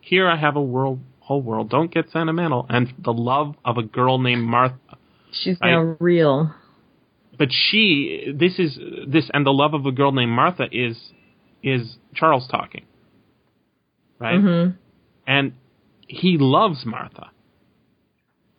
[0.00, 1.68] Here I have a world, whole world.
[1.68, 2.64] Don't get sentimental.
[2.68, 4.76] And the love of a girl named Martha.
[5.32, 6.54] She's now real.
[7.38, 10.96] But she, this is this, and the love of a girl named Martha is
[11.62, 12.86] is Charles talking,
[14.18, 14.38] right?
[14.38, 14.76] Mm-hmm.
[15.26, 15.52] And
[16.06, 17.30] he loves Martha,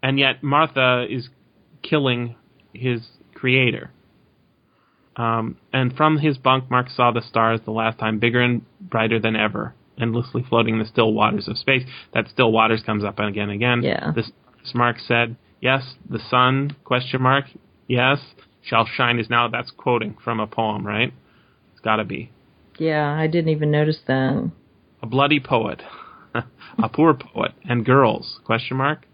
[0.03, 1.29] and yet Martha is
[1.81, 2.35] killing
[2.73, 3.01] his
[3.33, 3.91] creator.
[5.21, 9.19] Um, and from his bunk, Mark saw the stars the last time, bigger and brighter
[9.19, 11.83] than ever, endlessly floating in the still waters of space.
[12.15, 13.83] That still waters comes up again and again.
[13.83, 14.11] Yeah.
[14.15, 14.31] This
[14.73, 17.45] Mark said, "Yes, the sun?" Question mark.
[17.87, 18.19] Yes,
[18.63, 19.47] shall shine is now.
[19.47, 21.13] That's quoting from a poem, right?
[21.71, 22.31] It's got to be
[22.79, 24.49] Yeah, I didn't even notice that.
[25.03, 25.83] a bloody poet,
[26.33, 28.39] a poor poet, and girls?
[28.43, 29.05] Question mark.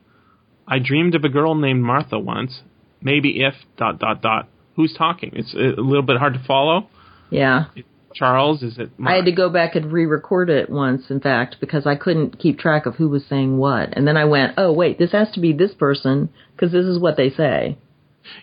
[0.67, 2.62] I dreamed of a girl named Martha once.
[3.02, 4.48] Maybe if dot dot dot.
[4.78, 5.32] Who's talking?
[5.34, 6.88] It's a little bit hard to follow.
[7.30, 7.66] Yeah.
[8.13, 8.98] Charles, is it?
[8.98, 9.12] Mark?
[9.12, 12.58] I had to go back and re-record it once, in fact, because I couldn't keep
[12.58, 13.96] track of who was saying what.
[13.98, 17.00] And then I went, oh, wait, this has to be this person, because this is
[17.00, 17.78] what they say.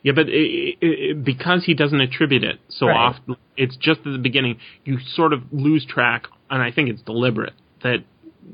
[0.03, 2.97] Yeah, but it, it, because he doesn't attribute it so Right.
[2.97, 4.59] often, it's just at the beginning.
[4.85, 7.99] You sort of lose track, and I think it's deliberate that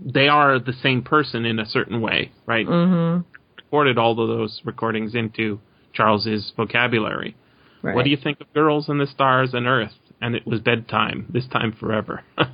[0.05, 2.67] they are the same person in a certain way, right?
[2.67, 3.23] Mm-hmm.
[3.57, 5.61] Recorded all of those recordings into
[5.93, 7.37] Charles's vocabulary.
[7.83, 7.95] Right.
[7.95, 9.93] What do you think of girls and the stars and Earth?
[10.23, 11.27] And it was bedtime.
[11.31, 12.23] This time forever.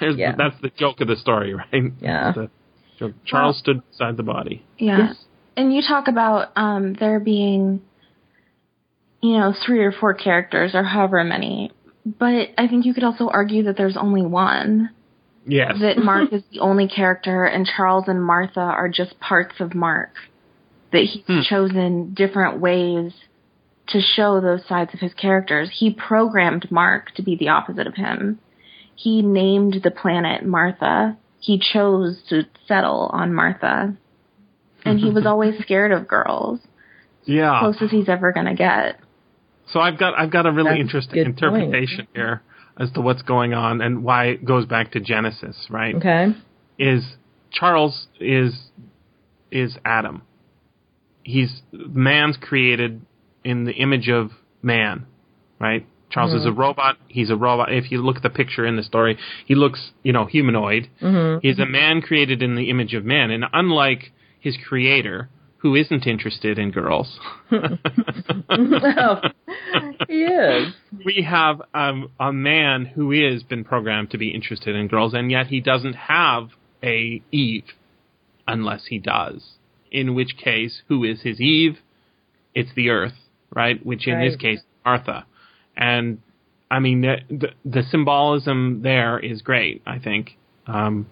[0.00, 0.34] Yeah.
[0.36, 1.92] That's the joke of the story, right?
[2.00, 2.32] Yeah.
[2.34, 2.50] That's the
[2.98, 3.14] joke.
[3.24, 4.64] Charles stood beside the body.
[4.78, 5.08] Yeah.
[5.08, 5.24] Yes.
[5.56, 7.82] And you talk about um, there being,
[9.22, 11.70] you know, three or four characters or however many.
[12.04, 14.90] But I think you could also argue that there's only one.
[15.46, 15.74] Yes.
[15.80, 20.10] That Mark is the only character and Charles and Martha are just parts of Mark.
[20.92, 21.40] That he's Hmm.
[21.48, 23.12] chosen different ways
[23.92, 25.70] to show those sides of his characters.
[25.72, 28.40] He programmed Mark to be the opposite of him.
[28.94, 31.16] He named the planet Martha.
[31.40, 33.96] He chose to settle on Martha.
[34.84, 36.60] And he was always scared of girls.
[37.24, 37.60] yeah.
[37.60, 38.98] Closest he's ever gonna get.
[39.68, 42.42] So I've got I've got a really That's interesting good interpretation here
[42.78, 45.94] as to what's going on and why it goes back to Genesis, right?
[45.94, 46.34] Okay.
[46.78, 47.04] Is
[47.50, 48.70] Charles is
[49.50, 50.22] is Adam.
[51.22, 53.02] He's man's created
[53.44, 54.30] in the image of
[54.62, 55.06] man,
[55.58, 55.86] right?
[56.12, 56.98] Charles is a robot.
[57.08, 57.72] He's a robot.
[57.72, 60.90] If you look at the picture in the story, he looks, you know, humanoid.
[61.00, 61.38] Mm-hmm.
[61.40, 66.06] He's a man created in the image of man, and unlike his creator, who isn't
[66.06, 67.18] interested in girls,
[67.50, 67.58] he
[70.24, 70.74] is.
[71.04, 75.30] we have um, a man who is been programmed to be interested in girls, and
[75.30, 76.48] yet he doesn't have
[76.82, 77.64] a Eve,
[78.46, 79.52] unless he does.
[79.90, 81.78] In which case, who is his Eve?
[82.54, 83.14] It's the Earth,
[83.54, 83.84] right?
[83.84, 85.24] Which in this case, Martha.
[85.76, 86.18] And
[86.70, 89.82] I mean, the, the, the symbolism there is great.
[89.86, 90.36] I think.
[90.66, 91.06] Um,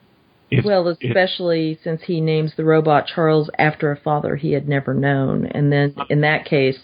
[0.50, 4.68] if, Well, if- especially since he names the robot Charles after a father he had
[4.68, 5.46] never known.
[5.46, 6.78] And then in that case,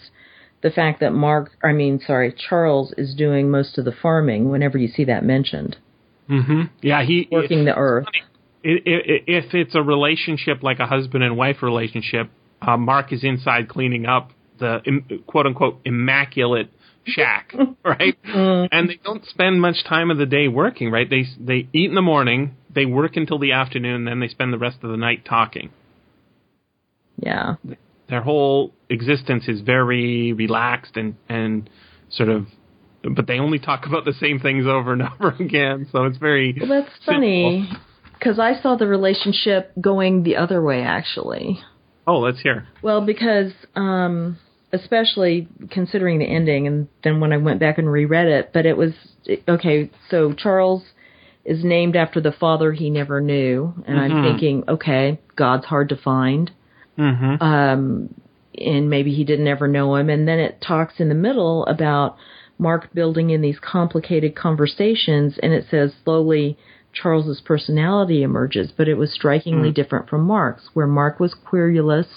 [0.61, 4.77] the fact that Mark, I mean, sorry, Charles is doing most of the farming whenever
[4.77, 5.77] you see that mentioned,
[6.29, 6.69] Mhm.
[6.81, 8.07] yeah, he working the earth.
[8.63, 12.29] if it's a relationship like a husband and wife relationship,
[12.61, 16.69] uh, Mark is inside cleaning up the im- quote unquote immaculate
[17.05, 17.53] shack,
[17.85, 18.17] right?
[18.23, 21.09] And they don't spend much time of the day working, right?
[21.09, 24.57] They they eat in the morning, they work until the afternoon, then they spend the
[24.57, 25.71] rest of the night talking.
[27.17, 27.55] Yeah.
[28.09, 31.69] Their whole existence is very relaxed and and
[32.09, 32.47] sort of,
[33.03, 35.87] but they only talk about the same things over and over again.
[35.91, 37.69] So it's very Well, that's funny
[38.13, 41.59] because I saw the relationship going the other way, actually.
[42.05, 42.67] Oh, let's hear.
[42.81, 44.37] Well, because um,
[44.73, 48.77] especially considering the ending, and then when I went back and reread it, but it
[48.77, 48.91] was
[49.47, 49.89] okay.
[50.09, 50.83] So Charles
[51.45, 55.97] is named after the father he never knew, and I'm thinking, okay, God's hard to
[55.97, 56.51] find,
[56.97, 57.43] Mm-hmm.
[57.43, 58.13] um,
[58.57, 60.09] and maybe he didn't ever know him.
[60.09, 62.17] And then it talks in the middle about
[62.57, 66.57] Mark building in these complicated conversations, and it says slowly.
[66.93, 72.07] Charles's personality emerges, but it was strikingly different from Mark's, where Mark was querulous,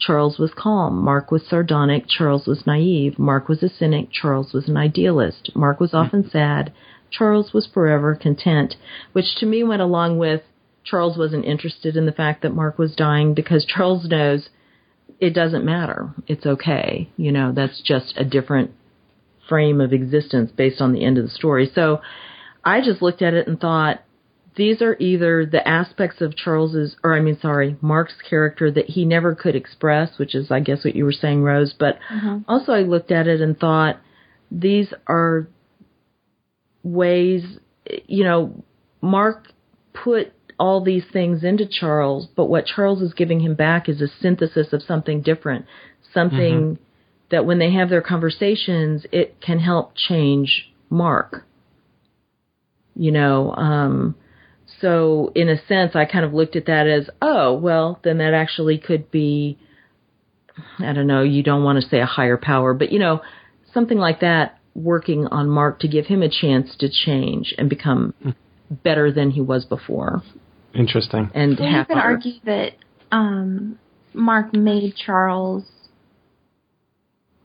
[0.00, 1.04] Charles was calm.
[1.04, 2.06] Mark was sardonic.
[2.08, 3.18] Charles was naive.
[3.18, 4.10] Mark was a cynic.
[4.10, 5.50] Charles was an idealist.
[5.54, 6.72] Mark was often sad.
[7.10, 8.76] Charles was forever content,
[9.12, 10.42] which to me went along with
[10.84, 14.48] Charles wasn't interested in the fact that Mark was dying because Charles knows
[15.20, 16.14] it doesn't matter.
[16.26, 17.10] It's okay.
[17.16, 18.70] You know, that's just a different
[19.48, 21.70] frame of existence based on the end of the story.
[21.74, 22.00] So
[22.64, 24.02] I just looked at it and thought,
[24.60, 29.06] these are either the aspects of Charles's, or I mean, sorry, Mark's character that he
[29.06, 31.72] never could express, which is, I guess, what you were saying, Rose.
[31.78, 31.98] But
[32.46, 33.96] also, I looked at it and thought,
[34.50, 35.48] these are
[36.82, 37.42] ways,
[38.06, 38.62] you know,
[39.00, 39.46] Mark
[39.94, 44.08] put all these things into Charles, but what Charles is giving him back is a
[44.20, 45.64] synthesis of something different,
[46.12, 46.78] something
[47.30, 51.46] that when they have their conversations, it can help change Mark.
[52.94, 54.16] You know, um,
[54.80, 58.34] so in a sense, I kind of looked at that as, oh, well, then that
[58.34, 59.58] actually could be,
[60.78, 63.20] I don't know, you don't want to say a higher power, but you know,
[63.72, 68.14] something like that working on Mark to give him a chance to change and become
[68.70, 70.22] better than he was before.
[70.74, 71.30] Interesting.
[71.34, 72.72] and Well, you could argue that
[73.10, 73.78] um,
[74.14, 75.64] Mark made Charles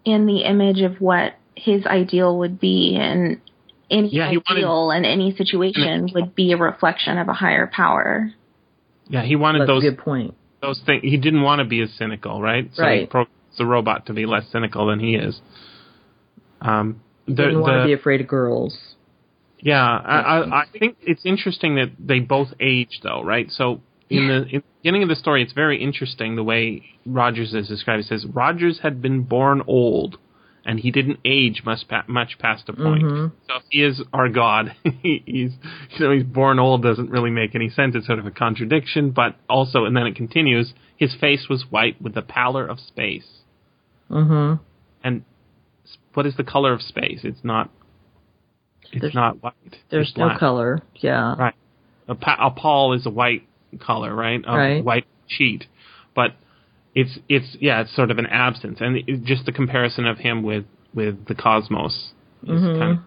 [0.04, 3.42] in the image of what his ideal would be, and
[3.90, 8.32] any Yeah, he wanted- in any situation would be a reflection of a higher power.
[9.08, 10.34] Yeah, he wanted That's those a good point.
[10.62, 11.04] those things.
[11.04, 12.70] He didn't want to be as cynical, right?
[12.74, 13.10] So he Right.
[13.10, 15.40] programs the robot to be less cynical than he is.
[16.62, 18.78] Um, the, Didn't want the- to be afraid of girls.
[19.60, 23.50] Yeah, I, I, I think it's interesting that they both age, though, right?
[23.52, 27.54] So in the, in the beginning of the story, it's very interesting the way Rogers
[27.56, 28.04] is described.
[28.04, 30.18] It says Rogers had been born old,
[30.66, 33.02] and he didn't age much pa- much past a point.
[33.04, 37.54] So if he is our god, he's you know he's born old doesn't really make
[37.56, 37.96] any sense.
[37.96, 40.74] It's sort of a contradiction, but also, and then it continues.
[40.98, 43.28] His face was white with the pallor of space,
[44.10, 44.62] Mm-hmm.
[45.04, 45.24] and
[46.14, 47.20] what is the color of space?
[47.24, 47.70] It's not.
[48.92, 49.54] It's There's- not white.
[49.90, 50.40] There's It's no black.
[50.40, 50.82] color.
[50.96, 51.36] Yeah.
[51.36, 51.56] Right.
[52.08, 53.48] A, pa- a pall is a white
[53.80, 54.42] color, right?
[54.48, 54.84] A Right.
[54.84, 55.66] white sheet.
[56.16, 56.34] But
[56.96, 60.42] it's it's yeah, it's sort of an absence, and it, just the comparison of him
[60.44, 62.12] with with the cosmos
[62.44, 62.80] is Mhm.
[62.80, 63.00] kind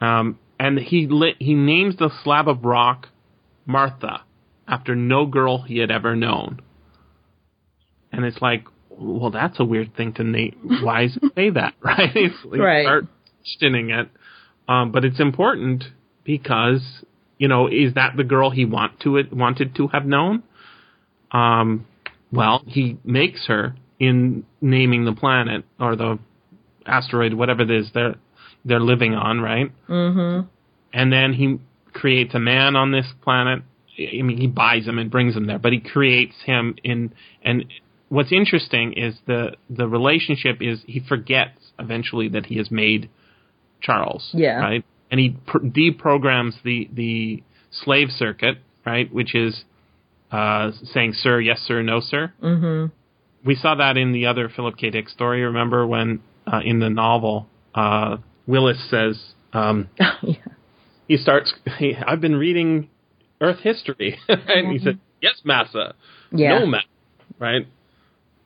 [0.00, 0.06] of.
[0.08, 3.08] Um, and he lit, he names the slab of rock
[3.66, 4.22] Martha
[4.66, 6.60] after no girl he had ever known.
[8.12, 10.56] And it's like, well, that's a weird thing to name.
[10.82, 12.10] Why does it say that, right?
[12.14, 12.84] It's like Right.
[12.84, 13.04] start
[13.42, 14.08] questioning it.
[14.68, 15.84] Um, but it's important
[16.24, 16.82] because
[17.38, 20.42] you know, is that the girl he want to it wanted to have known?
[21.32, 21.86] Um,
[22.32, 26.18] well, he makes her in naming the planet or the
[26.84, 28.16] asteroid, whatever it is they're
[28.64, 29.70] they're living on, right?
[29.88, 30.46] Mm-hmm.
[30.92, 31.58] And then he
[31.92, 33.62] creates a man on this planet.
[33.98, 37.14] I mean, he buys him and brings him there, but he creates him in.
[37.42, 37.66] And
[38.08, 43.08] what's interesting is the the relationship is he forgets eventually that he has made
[43.80, 44.58] Charles, Yeah.
[44.58, 44.84] right?
[45.10, 49.64] And he pr- deprograms the the slave circuit, right, which is
[50.32, 52.92] uh, saying "sir, yes, sir, no, sir." Mm-hmm.
[53.46, 54.90] we saw that in the other Philip K.
[54.90, 55.42] Dick story.
[55.42, 58.16] Remember when uh, in the novel, uh,
[58.46, 59.20] Willis says
[59.52, 60.14] um, yeah.
[61.08, 61.54] he starts.
[61.78, 62.88] He, I've been reading
[63.40, 65.94] Earth history, and he said, "Yes, massa,
[66.32, 66.58] Yeah.
[66.60, 66.86] no massa."
[67.38, 67.66] Right?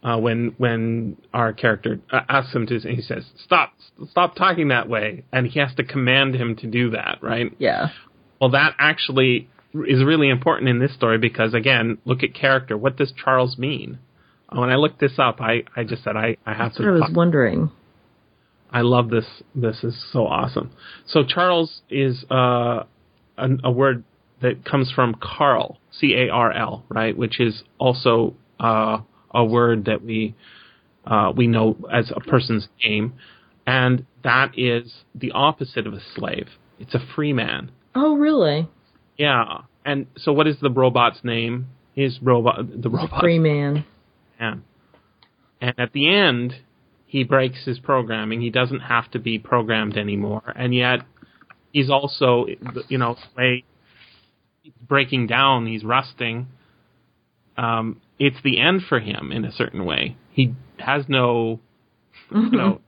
[0.03, 3.73] Uh, when when our character uh, asks him to, he says, "Stop,
[4.11, 7.19] stop talking that way," and he has to command him to do that.
[7.21, 7.53] Right?
[7.59, 7.89] Yeah.
[8.41, 12.77] Well, that actually is really important in this story because, again, look at character.
[12.77, 13.99] What does Charles mean?
[14.53, 16.89] When I looked this up, I, I just said I, I have That's to.
[16.89, 17.71] I was talk- wondering.
[18.73, 19.27] I love this.
[19.55, 20.71] This is so awesome.
[21.07, 22.85] So Charles is uh,
[23.37, 24.05] a, a word
[24.43, 27.17] that comes from Carl, C A R L, right?
[27.17, 28.99] Which is also uh,
[29.33, 30.35] a word that we
[31.05, 33.15] uh, we know as a person's name,
[33.67, 36.49] and that is the opposite of a slave.
[36.79, 37.73] It's a free man.
[37.95, 38.69] Oh, really?
[39.21, 39.63] Yeah.
[39.85, 41.67] And so, what is the robot's name?
[41.95, 43.85] His robot, the robot Free man.
[44.41, 44.65] man.
[45.61, 46.55] And at the end,
[47.05, 48.41] he breaks his programming.
[48.41, 50.55] He doesn't have to be programmed anymore.
[50.57, 51.01] And yet,
[51.71, 52.47] he's also,
[52.89, 53.65] you know, way
[54.63, 56.47] he's breaking down, he's rusting.
[57.59, 60.17] Um, it's the end for him in a certain way.
[60.31, 61.61] He has no,
[62.31, 62.81] you know,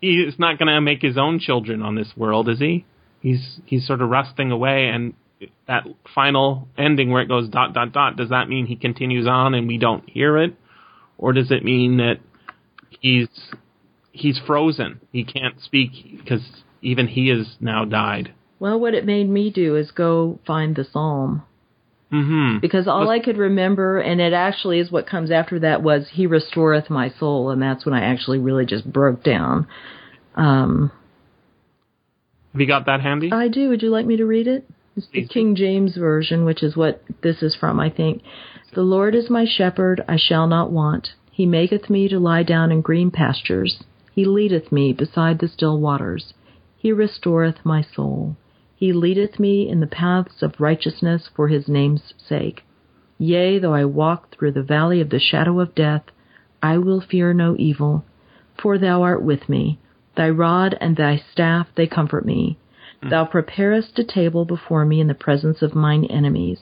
[0.00, 2.84] he's not going to make his own children on this world, is he?
[3.20, 5.14] He's he's sort of rusting away, and
[5.68, 5.84] that
[6.14, 8.16] final ending where it goes dot dot dot.
[8.16, 10.54] Does that mean he continues on and we don't hear it,
[11.18, 12.20] or does it mean that
[13.00, 13.28] he's
[14.12, 15.00] he's frozen?
[15.12, 16.42] He can't speak because
[16.82, 18.32] even he has now died.
[18.58, 21.42] Well, what it made me do is go find the psalm
[22.12, 22.60] Mm-hmm.
[22.60, 26.28] because all I could remember, and it actually is what comes after that, was "He
[26.28, 29.66] restoreth my soul," and that's when I actually really just broke down.
[30.36, 30.92] Um,
[32.52, 33.32] Have you got that handy?
[33.32, 33.70] I do.
[33.70, 34.64] Would you like me to read it?
[34.96, 38.22] It's the King James version, which is what this is from, I think.
[38.72, 41.10] The Lord is my shepherd, I shall not want.
[41.30, 43.84] He maketh me to lie down in green pastures.
[44.12, 46.32] He leadeth me beside the still waters.
[46.78, 48.36] He restoreth my soul.
[48.74, 52.64] He leadeth me in the paths of righteousness for his name's sake.
[53.18, 56.04] Yea, though I walk through the valley of the shadow of death,
[56.62, 58.06] I will fear no evil,
[58.56, 59.78] for thou art with me.
[60.16, 62.56] Thy rod and thy staff, they comfort me.
[63.02, 66.58] Thou preparest a table before me in the presence of mine enemies.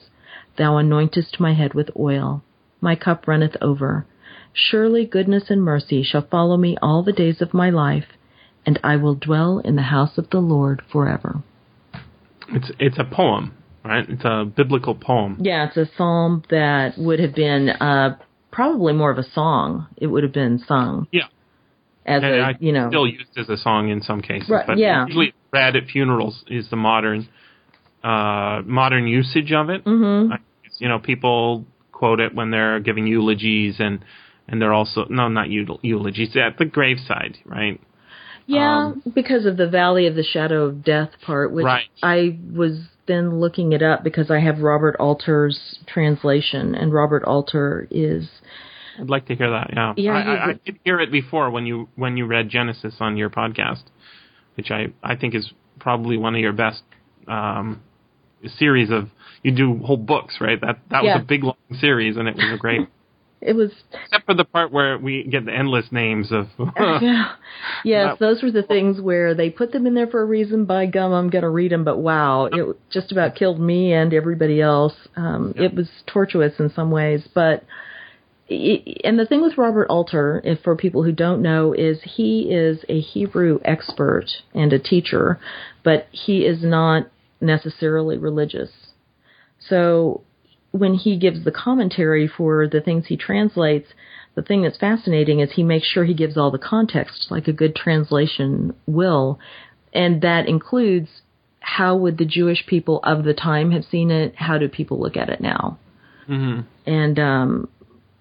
[0.57, 2.43] Thou anointest my head with oil.
[2.81, 4.05] My cup runneth over.
[4.53, 8.05] Surely goodness and mercy shall follow me all the days of my life,
[8.65, 11.41] and I will dwell in the house of the Lord forever.
[12.49, 14.07] It's it's a poem, right?
[14.07, 15.37] It's a biblical poem.
[15.41, 18.17] Yeah, it's a psalm that would have been uh,
[18.51, 19.87] probably more of a song.
[19.97, 21.23] It would have been sung Yeah.
[22.05, 24.65] as And a, I you know, still used as a song in some cases, Right,
[24.67, 25.05] but yeah.
[25.07, 27.27] usually read at funerals is the modern
[28.03, 29.81] uh, modern usage of it.
[29.83, 30.31] hmm
[30.77, 34.03] You know, people quote it when they're giving eulogies, and
[34.47, 37.79] and they're also no, not eul- eulogies at the graveside, right?
[38.47, 41.87] Yeah, Um, because of the Valley of the Shadow of Death part, which Right.
[42.03, 42.73] I was
[43.07, 48.29] then looking it up because I have Robert Alter's translation, and Robert Alter is
[48.99, 49.71] I'd like to hear that.
[49.73, 52.95] Yeah, Yeah, I, I, I did hear it before when you when you read Genesis
[52.99, 53.83] on your podcast,
[54.55, 56.83] which I I think is probably one of your best
[57.27, 57.81] um,
[58.57, 59.09] series of.
[59.43, 60.59] You do whole books, right?
[60.59, 61.15] That that Yeah.
[61.17, 62.87] was a big long series, and it was a great.
[63.41, 66.47] it was except for the part where we get the endless names of.
[66.77, 67.35] yeah.
[67.83, 70.65] Yes, That- those were the things where they put them in there for a reason.
[70.65, 71.83] By gum, I'm going to read them.
[71.83, 74.95] But wow, it just about killed me and everybody else.
[75.15, 77.63] Um, It was tortuous in some ways, but.
[78.47, 82.85] And the thing with Robert Alter, if for people who don't know, is he is
[82.87, 85.39] a Hebrew expert and a teacher,
[85.83, 87.07] but he is not
[87.41, 88.69] necessarily religious.
[89.59, 90.21] So
[90.71, 93.87] when he gives the commentary for the things he translates,
[94.35, 97.53] the thing that's fascinating is he makes sure he gives all the context like a
[97.53, 99.39] good translation will.
[99.93, 101.07] And that includes
[101.61, 104.35] how would the Jewish people of the time have seen it?
[104.35, 105.79] How do people look at it now?
[106.27, 107.69] hmm And um,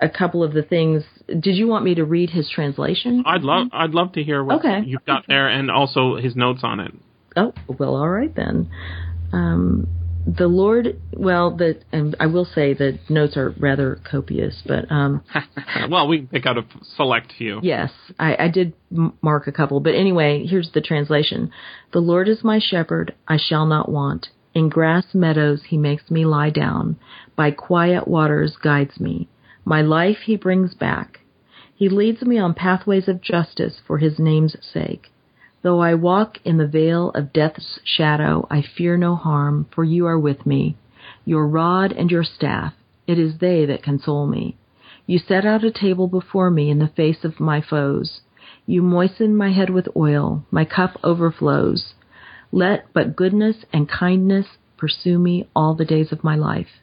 [0.05, 1.03] a couple of the things.
[1.27, 3.23] Did you want me to read his translation?
[3.27, 4.83] I'd love I'd love to hear what Okay.
[4.85, 6.93] you've got there, and also his notes on it.
[7.37, 8.71] Oh, well, all right then.
[9.33, 9.89] Um,
[10.27, 15.23] the Lord, well, the and I will say the notes are rather copious, but um,
[15.91, 16.65] well, we can pick out a
[16.97, 17.61] select few.
[17.63, 18.75] Yes, I, I did
[19.23, 21.51] mark a couple, but anyway, here's the translation.
[21.93, 24.29] The Lord is my shepherd, I shall not want.
[24.55, 26.97] In grass meadows he makes me lie down.
[27.37, 29.29] By quiet waters guides me.
[29.65, 31.21] My life he brings back.
[31.75, 35.11] He leads me on pathways of justice for his name's sake.
[35.63, 40.07] Though I walk in the vale of death's shadow, I fear no harm, for you
[40.07, 40.77] are with me.
[41.25, 42.75] Your rod and your staff,
[43.07, 44.57] it is they that console me.
[45.07, 48.21] You set out a table before me in the face of my foes.
[48.67, 51.95] You moisten my head with oil, my cup overflows.
[52.53, 54.47] Let but goodness and kindness
[54.77, 56.81] pursue me all the days of my life,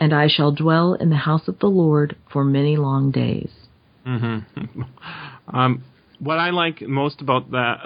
[0.00, 3.50] and I shall dwell in the house of the Lord for many long days.
[4.06, 4.82] Mm-hmm.
[5.56, 5.84] um,
[6.18, 7.78] what I like most about that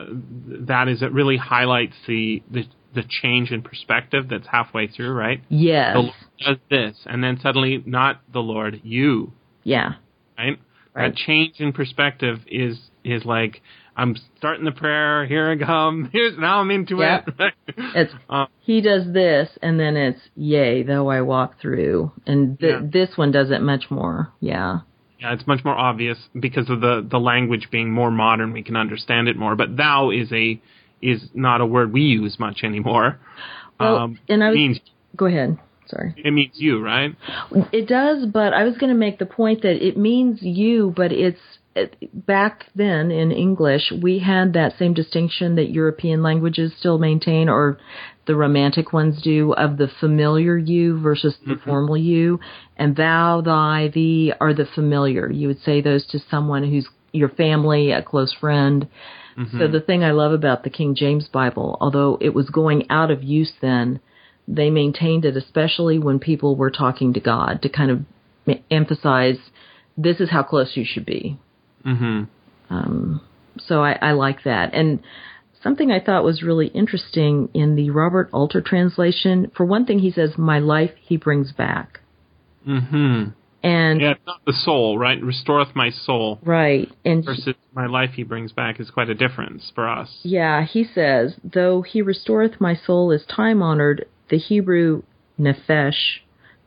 [0.66, 5.42] that is it really highlights the the, the change in perspective that's halfway through, right?
[5.48, 5.94] Yes.
[5.94, 9.32] The Lord does this, and then suddenly, not the Lord, you,
[9.64, 9.94] Yeah.
[10.38, 10.58] right?
[10.94, 11.10] Right.
[11.10, 13.62] That change in perspective is is like
[13.98, 15.26] I'm starting the prayer.
[15.26, 16.08] Here I come.
[16.12, 17.22] Here's now I'm into Yeah.
[17.38, 17.54] it.
[17.94, 22.72] It's Uh, he does this, and then it's yea, though I walk through, and th-
[22.72, 22.86] Yeah.
[22.90, 24.32] this one does it much more.
[24.40, 24.80] Yeah.
[25.20, 28.52] Yeah, it's much more obvious because of the the language being more modern.
[28.52, 29.56] We can understand it more.
[29.56, 30.60] But thou is a
[31.02, 33.18] is not a word we use much anymore.
[33.80, 34.80] Well, um, and I it was means
[35.16, 35.58] go ahead.
[35.88, 36.12] Sorry.
[36.18, 37.16] it means you, right?
[37.72, 41.12] It does, but I was going to make the point that it means you, but
[41.12, 41.67] it's it,
[42.12, 47.78] back then in English, we had that same distinction that European languages still maintain, or
[48.26, 51.68] the Romantic ones do, of the familiar you versus the mm-hmm.
[51.68, 52.40] formal you.
[52.76, 55.30] And thou, thy, thee are the familiar.
[55.30, 58.88] You would say those to someone who's your family, a close friend.
[59.36, 59.72] So mm-hmm.
[59.72, 63.22] the thing I love about the King James Bible, although it was going out of
[63.22, 64.00] use then,
[64.48, 69.36] they maintained it, especially when people were talking to God, to kind of emphasize
[69.96, 71.38] this is how close you should be.
[71.84, 72.24] Mm-hmm.
[72.70, 73.20] Um,
[73.58, 74.74] so I, I like that.
[74.74, 75.00] And
[75.62, 80.10] something I thought was really interesting in the Robert Alter translation, for one thing, he
[80.10, 82.00] says, "My life he brings back,"
[82.66, 83.30] Mm-hmm.
[83.62, 85.20] and Yeah, not the soul, right?
[85.22, 89.72] Restoreth my soul right, and versus my life he brings back is quite a difference
[89.74, 90.20] for us.
[90.22, 95.02] Yeah, he says, though he restoreth my soul is time honored, the Hebrew
[95.38, 96.20] nephesh,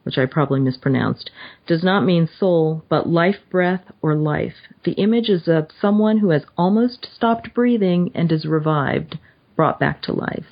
[0.03, 1.29] which I probably mispronounced,
[1.67, 4.55] does not mean soul, but life breath or life.
[4.83, 9.19] The image is of someone who has almost stopped breathing and is revived,
[9.55, 10.45] brought back to life.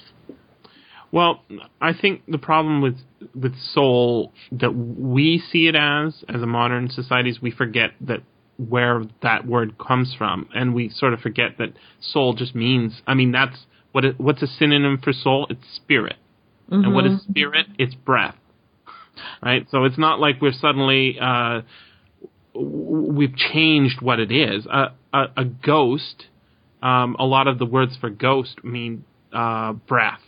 [1.12, 1.44] Well,
[1.82, 2.98] I think the problem with
[3.34, 8.22] with soul that we see it as as a modern society is we forget that
[8.58, 13.02] where that word comes from, and we sort of forget that soul just means.
[13.08, 13.58] I mean, that's
[13.92, 15.48] what it, what's a synonym for soul?
[15.50, 16.18] It's spirit,
[16.70, 17.32] and what is mm-hmm.
[17.32, 17.66] spirit?
[17.80, 18.36] It's breath,
[19.44, 19.68] right?
[19.72, 21.62] So it's not like we're suddenly uh,
[22.54, 24.66] we've changed what it is.
[24.66, 26.26] A, a, a ghost.
[26.82, 29.04] Um, a lot of the words for ghost mean
[29.34, 30.22] uh, breath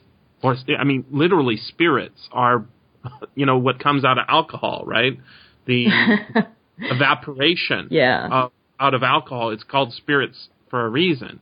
[0.44, 2.66] or I mean, literally, spirits are,
[3.36, 5.18] you know, what comes out of alcohol, right?
[5.66, 5.88] The
[6.80, 8.28] evaporation Yeah.
[8.32, 9.52] of, out of alcohol.
[9.52, 11.40] It's called spirits for a reason,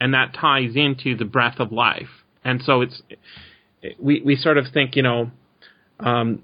[0.00, 2.08] and that ties into the breath of life.
[2.44, 3.02] And so it's
[3.98, 5.30] we we sort of think, you know,
[6.00, 6.42] um,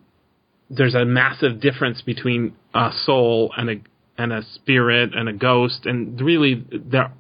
[0.70, 3.74] there's a massive difference between a soul and a
[4.18, 7.12] and a spirit and a ghost, and really they're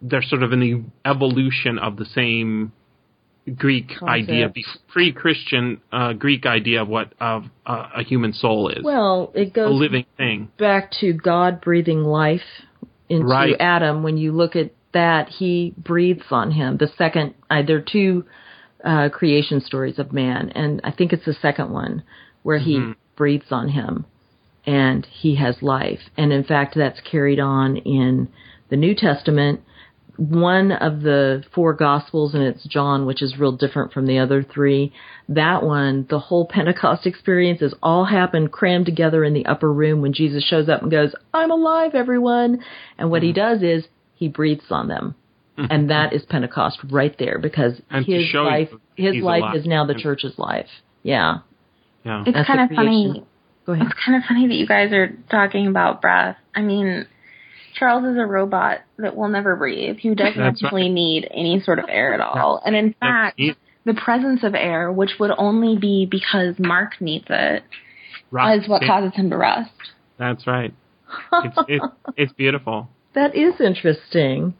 [0.00, 2.72] they're sort of an evolution of the same
[3.54, 4.52] Greek idea,
[4.88, 9.50] pre-Christian uh, Greek idea of what of uh, a human soul is, Well, it a
[9.50, 10.50] goes living thing.
[10.58, 12.40] back to God breathing life
[13.08, 13.54] into Right.
[13.60, 14.02] Adam.
[14.02, 16.76] When you look at that, he breathes on him.
[16.78, 18.24] The second, uh, there are two
[18.84, 22.02] uh, creation stories of man, and I think it's the second one
[22.46, 24.06] where he breathes on him
[24.64, 25.98] and he has life.
[26.16, 28.28] And in fact, that's carried on in
[28.68, 29.62] the New Testament.
[30.16, 34.44] One of the four Gospels, and it's John, which is real different from the other
[34.44, 34.92] three.
[35.28, 40.00] That one, the whole Pentecost experience is all happened crammed together in the upper room
[40.00, 42.62] when Jesus shows up and goes, I'm alive, everyone.
[42.96, 45.16] And what he does is he breathes on them.
[45.58, 49.56] And that is Pentecost right there because And his life, his life alive.
[49.56, 50.68] is now the church's life.
[51.02, 51.38] Yeah.
[52.06, 53.24] Yeah, It's That's kind the of funny.
[53.66, 53.86] Go ahead.
[53.86, 56.36] It's kind of funny that you guys are talking about breath.
[56.54, 57.06] I mean,
[57.78, 60.92] Charles is a robot that will never breathe, who doesn't That's actually right.
[60.92, 62.62] need any sort of air at all.
[62.64, 63.40] And in fact,
[63.84, 67.64] the presence of air, which would only be because Mark needs it,
[68.30, 68.60] right.
[68.62, 69.70] is what It- causes him to rust.
[70.18, 70.72] That's right.
[71.32, 71.82] It's it,
[72.16, 72.88] it's beautiful.
[73.14, 74.54] That is interesting.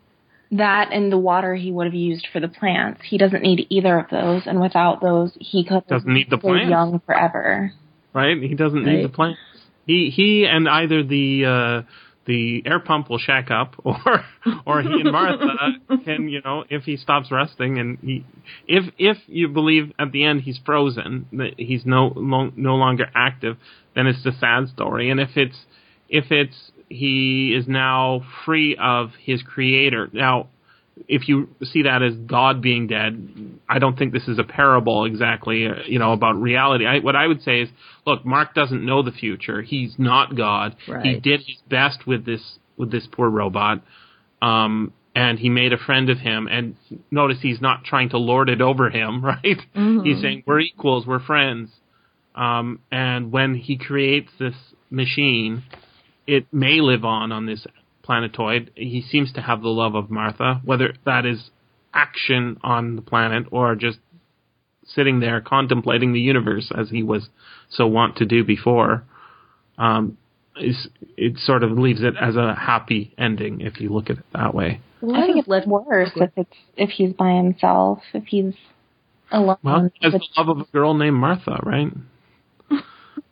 [0.53, 3.01] That and the water he would have used for the plants.
[3.05, 6.39] He doesn't need either of those, and without those, he could have Doesn't need the
[6.39, 6.71] plants.
[6.71, 7.73] young forever.
[8.13, 8.41] right?
[8.41, 9.39] He doesn't need the plants.
[9.87, 11.83] He he and either the uh,
[12.27, 14.25] the air pump will shack up, or
[14.67, 15.47] or he and Martha
[16.05, 18.25] can you know if he stops resting and he
[18.69, 23.07] if if you believe at the end he's frozen that he's no lo- no longer
[23.15, 23.57] active,
[23.95, 25.11] then it's a sad story.
[25.11, 25.59] And if it's
[26.09, 30.49] if it's he is now free of his creator now
[31.09, 35.05] if you see that as God being dead, I don't think this is a parable
[35.05, 36.87] exactly, uh, you know, about reality.
[36.87, 37.69] I, what I would say is,
[38.07, 39.63] look, Mark doesn't know the future.
[39.63, 40.77] He's not God.
[41.03, 43.83] He did his best with this with this poor robot,
[44.41, 46.49] um, and he made a friend of him.
[46.51, 46.77] And
[47.11, 49.59] notice he's not trying to lord it over him, right?
[49.75, 50.05] Mm-hmm.
[50.05, 51.71] He's saying we're equals, we're friends.
[52.35, 54.55] Um, and when he creates this
[54.91, 55.63] machine,
[56.27, 57.67] it may live on on this
[58.03, 58.71] planetoid.
[58.75, 61.51] He seems to have the love of Martha, whether that is
[61.93, 63.99] action on the planet or just
[64.87, 67.29] sitting there contemplating the universe as he was
[67.71, 69.05] so wont to do before.
[69.79, 70.17] Um,
[70.59, 74.25] is it sort of leaves it as a happy ending if you look at it
[74.33, 74.81] that way.
[75.01, 78.55] Well, I think was it's worse if it's if he's by himself, if he's
[79.31, 79.59] alone.
[79.63, 81.93] Well, he has the love of a girl named Martha, right?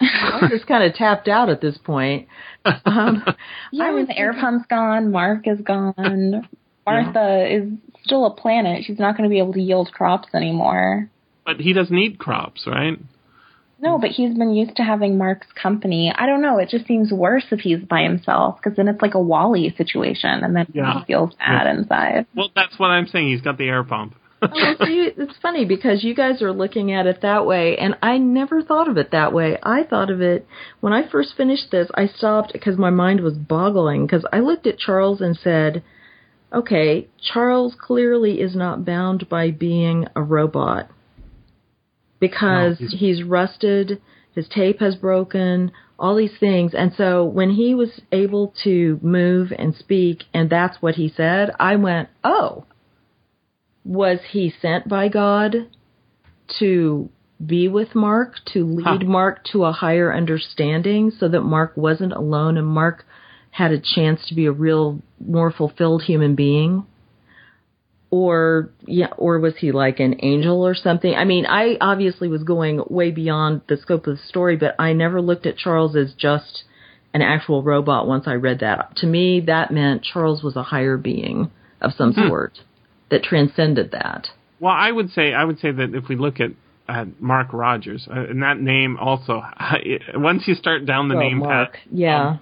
[0.01, 2.29] I'm just kind of tapped out at this point.
[2.65, 3.23] Um,
[3.73, 5.11] yeah, I I was the air pump's gone.
[5.11, 6.49] Mark is gone.
[6.87, 7.73] Martha is
[8.05, 8.85] still a planet.
[8.85, 11.11] She's not going to be able to yield crops anymore.
[11.47, 12.99] But he doesn't eat crops, right?
[13.81, 16.13] No, but he's been used to having Mark's company.
[16.17, 16.59] I don't know.
[16.59, 20.43] It just seems worse if he's by himself because then it's like a WALL-E situation,
[20.43, 21.01] and then Yeah.
[21.01, 22.27] he feels bad inside.
[22.35, 23.29] Well, that's what I'm saying.
[23.29, 24.15] He's got the air pump.
[24.53, 27.97] Oh, well, see, it's funny because you guys are looking at it that way, and
[28.03, 29.59] I never thought of it that way.
[29.63, 30.47] I thought of it
[30.81, 31.89] when I first finished this.
[31.95, 35.83] I stopped because my mind was boggling because I looked at Charles and said,
[36.53, 40.89] "Okay, Charles clearly is not bound by being a robot
[42.21, 44.01] because No, he's- he's rusted,
[44.35, 46.75] his tape has broken." All these things.
[46.75, 51.53] And so when he was able to move and speak, and that's what he said,
[51.61, 52.65] I went, oh,
[53.85, 55.69] was he sent by God
[56.59, 57.09] to
[57.45, 59.09] be with Mark, to lead Huh.
[59.09, 63.05] Mark to a higher understanding so that Mark wasn't alone and Mark
[63.51, 66.85] had a chance to be a real more fulfilled human being?
[68.11, 71.13] Or yeah, or was he like an angel or something?
[71.15, 74.93] I mean, I obviously was going way beyond the scope of the story, but I
[74.93, 76.65] never looked at Charles as just
[77.13, 78.97] an actual robot once I read that.
[78.97, 82.29] To me, that meant Charles was a higher being of some hmm.
[82.29, 82.59] sort
[83.11, 84.29] that transcended that.
[84.61, 86.51] Well, I would say I would say that if we look at
[86.89, 89.43] at Mark Rogers, uh, and that name also,
[90.15, 92.29] once you start down the Well, name Mark, path, yeah.
[92.29, 92.41] um,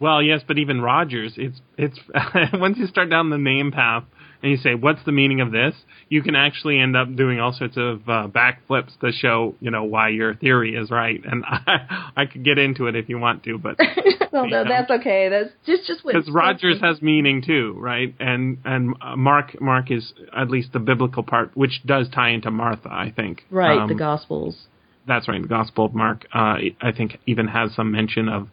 [0.00, 1.98] well, yes, but even Rogers, it's it's
[2.54, 4.04] once you start down the name path
[4.42, 5.74] and you say, "What's the meaning of this?"
[6.08, 9.84] You can actually end up doing all sorts of uh, backflips to show you know
[9.84, 13.42] why your theory is right, and I, I could get into it if you want
[13.44, 13.76] to, but
[14.32, 15.28] no, no, that's okay.
[15.28, 18.14] That's just just what because Rogers has meaning too, right?
[18.20, 22.50] And and uh, Mark Mark is at least the biblical part, which does tie into
[22.50, 23.44] Martha, I think.
[23.50, 24.66] right Um, the Gospels.
[25.06, 25.40] That's right.
[25.40, 28.48] The Gospel of Mark, uh, I think, even has some mention of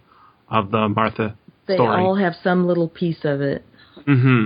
[0.50, 2.02] of the Martha They story.
[2.04, 3.64] all have some little piece of it.
[4.06, 4.46] hmm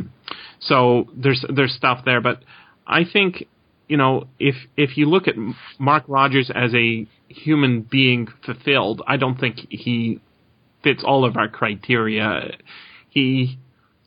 [0.60, 2.44] So there's there's stuff there, but
[2.86, 3.46] I think
[3.88, 5.36] you know if if you look at
[5.78, 10.20] Mark Rogers as a human being fulfilled, I don't think he
[10.84, 12.58] fits all of our criteria.
[13.10, 13.58] He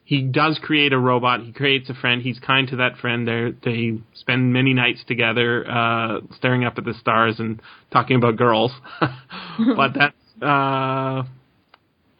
[0.05, 1.43] he does create a robot.
[1.43, 2.21] He creates a friend.
[2.21, 3.27] He's kind to that friend.
[3.27, 7.63] They they spend many nights together, uh, staring up at the stars and
[7.93, 8.73] talking about girls.
[9.01, 11.23] but that's uh,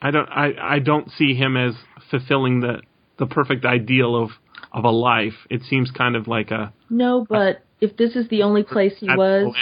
[0.01, 1.75] I don't I, I don't see him as
[2.11, 2.83] fulfilling the
[3.23, 4.31] the perfect ideal of
[4.73, 5.35] of a life.
[5.49, 9.07] It seems kind of like a No, but if this is the only place he
[9.07, 9.55] was.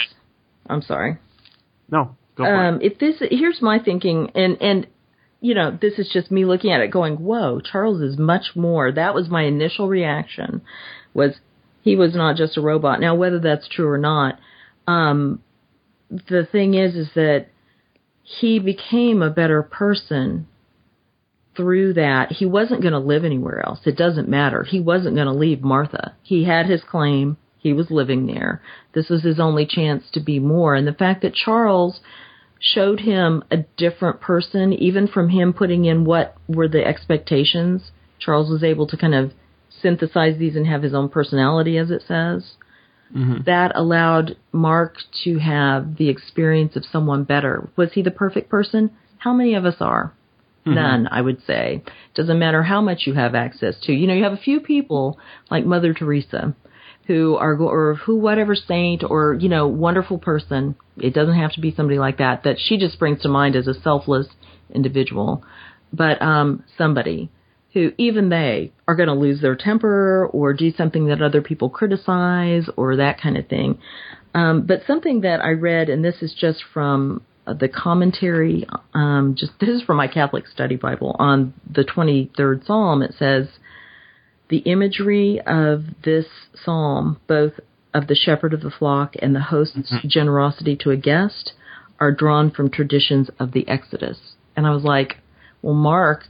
[0.67, 1.17] I'm sorry.
[1.89, 2.15] no.
[2.35, 2.91] Go for Um, it.
[2.93, 4.87] if this here's my thinking, and and
[5.41, 8.91] you know this is just me looking at it, going, "Whoa, Charles is much more."
[8.91, 10.61] That was my initial reaction.
[11.13, 11.35] Was
[11.81, 12.99] he was not just a robot?
[13.01, 14.39] Now, whether that's true or not,
[14.87, 15.41] um,
[16.09, 17.47] the thing is, is that
[18.23, 20.47] he became a better person
[21.55, 22.31] through that.
[22.31, 23.79] He wasn't going to live anywhere else.
[23.85, 24.63] It doesn't matter.
[24.63, 26.15] He wasn't going to leave Martha.
[26.23, 27.37] He had his claim.
[27.57, 28.61] He was living there.
[28.93, 30.75] This was his only chance to be more.
[30.75, 31.99] And the fact that Charles
[32.59, 38.49] showed him a different person, even from him putting in what were the expectations, Charles
[38.49, 39.31] was able to kind of
[39.81, 42.53] synthesize these and have his own personality, as it says.
[43.15, 43.43] Mm-hmm.
[43.45, 47.69] That allowed Mark to have the experience of someone better.
[47.75, 48.91] Was he the perfect person?
[49.17, 50.13] How many of us are?
[50.65, 51.83] None, I would say.
[52.13, 53.93] Doesn't matter how much you have access to.
[53.93, 56.55] You know, you have a few people like Mother Teresa
[57.07, 60.75] who are, or who, whatever saint or, you know, wonderful person.
[60.97, 63.67] It doesn't have to be somebody like that, that she just brings to mind as
[63.67, 64.27] a selfless
[64.73, 65.43] individual.
[65.91, 67.31] But, um, somebody
[67.73, 71.69] who even they are going to lose their temper or do something that other people
[71.69, 73.79] criticize or that kind of thing.
[74.33, 79.53] Um, but something that I read, and this is just from the commentary, um, just
[79.59, 83.01] this is from my Catholic Study Bible on the 23rd Psalm.
[83.01, 83.47] It says,
[84.49, 87.53] the imagery of this psalm, both
[87.93, 91.53] of the shepherd of the flock and the host's generosity to a guest,
[91.99, 94.17] are drawn from traditions of the Exodus.
[94.55, 95.17] And I was like,
[95.61, 96.25] well, Mark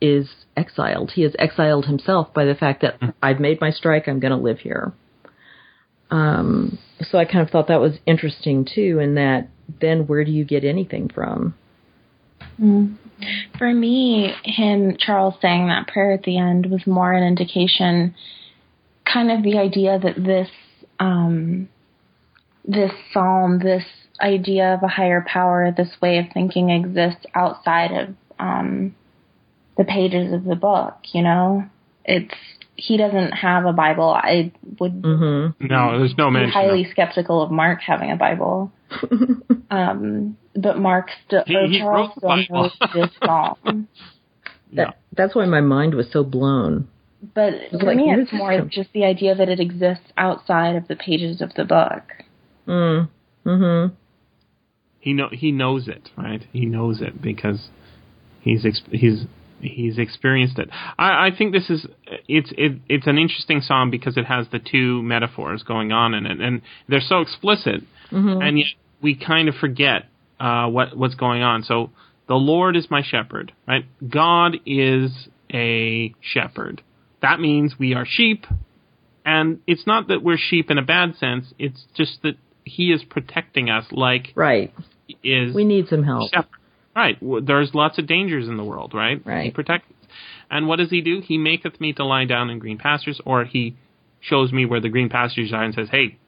[0.00, 1.12] is exiled.
[1.12, 4.06] He is exiled himself by the fact that I've made my strike.
[4.06, 4.92] I'm going to live here.
[6.10, 8.98] Um, so I kind of thought that was interesting too.
[9.00, 9.48] In that,
[9.80, 11.54] then where do you get anything from?
[13.58, 18.14] For me, him, Charles saying that prayer at the end was more an indication,
[19.10, 20.48] kind of the idea that this,
[20.98, 21.68] um,
[22.64, 23.84] this psalm, this
[24.20, 28.94] idea of a higher power, this way of thinking exists outside of, um,
[29.76, 31.64] the pages of the book, you know?
[32.04, 32.34] It's,
[32.76, 34.10] he doesn't have a Bible.
[34.10, 35.66] I would Mm-hmm.
[35.66, 36.52] No, there's no be mention.
[36.52, 38.72] highly of- skeptical of Mark having a Bible.
[39.70, 42.62] um, but Mark still, He- or he Charles wrote still Bible.
[42.62, 43.88] knows this psalm.
[44.72, 44.86] Yeah.
[44.86, 46.88] That, that's why my mind was so blown.
[47.34, 50.88] But for like, me, it's more come- just the idea that it exists outside of
[50.88, 52.02] the pages of the book.
[52.66, 53.08] Mm.
[53.46, 53.94] Mm-hmm.
[54.98, 56.44] he know he knows it, right?
[56.52, 57.68] He knows it because
[58.40, 59.26] he's ex- he's
[59.60, 60.68] he's experienced it.
[60.98, 61.86] I, I think this is
[62.28, 66.26] it's it, it's an interesting song because it has the two metaphors going on in
[66.26, 68.68] it, and they're so explicit, and yet
[69.02, 70.04] we kind of forget
[70.40, 71.62] uh, what what's going on.
[71.62, 71.90] So
[72.28, 73.84] the Lord is my shepherd, right?
[74.08, 76.82] God is a shepherd.
[77.22, 78.46] That means we are sheep,
[79.24, 81.46] and it's not that we're sheep in a bad sense.
[81.58, 82.34] It's just that
[82.64, 84.72] He is protecting us, like Right.
[85.22, 86.30] is We need some help.
[86.32, 86.50] shepherd.
[86.96, 87.18] Right.
[87.20, 89.20] There's lots of dangers in the world, right?
[89.24, 89.44] Right.
[89.44, 89.92] He protects.
[90.50, 91.20] And what does he do?
[91.20, 93.76] He maketh me to lie down in green pastures, or he
[94.20, 96.18] shows me where the green pastures are and says, "Hey,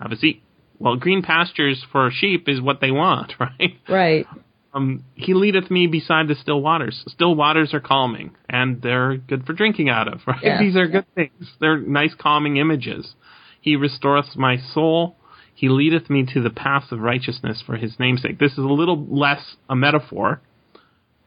[0.00, 0.42] have a seat."
[0.80, 3.78] Well, green pastures for sheep is what they want, right?
[3.88, 4.26] Right.
[4.74, 7.02] Um, he leadeth me beside the still waters.
[7.08, 10.42] Still waters are calming, and they're good for drinking out of, right?
[10.42, 10.58] Yeah.
[10.58, 11.50] These are good things.
[11.60, 13.14] They're nice, calming images.
[13.60, 15.16] He restoreth my soul.
[15.58, 18.38] He leadeth me to the paths of righteousness for his namesake.
[18.38, 20.40] This is a little less a metaphor,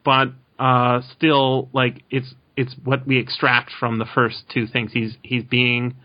[0.06, 4.94] but uh, still, like it's it's what we extract from the first two things.
[4.94, 5.96] He's he's being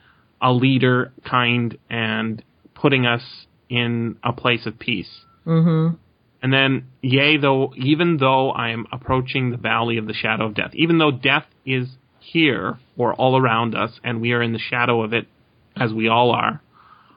[0.43, 2.43] a leader, kind, and
[2.75, 3.23] putting us
[3.71, 5.21] in a place of peace.
[5.47, 5.95] Mm-hmm.
[6.43, 10.55] And then, yea, though, even though I am approaching the valley of the shadow of
[10.55, 14.59] death, even though death is here or all around us, and we are in the
[14.59, 15.29] shadow of it,
[15.77, 16.61] as we all are,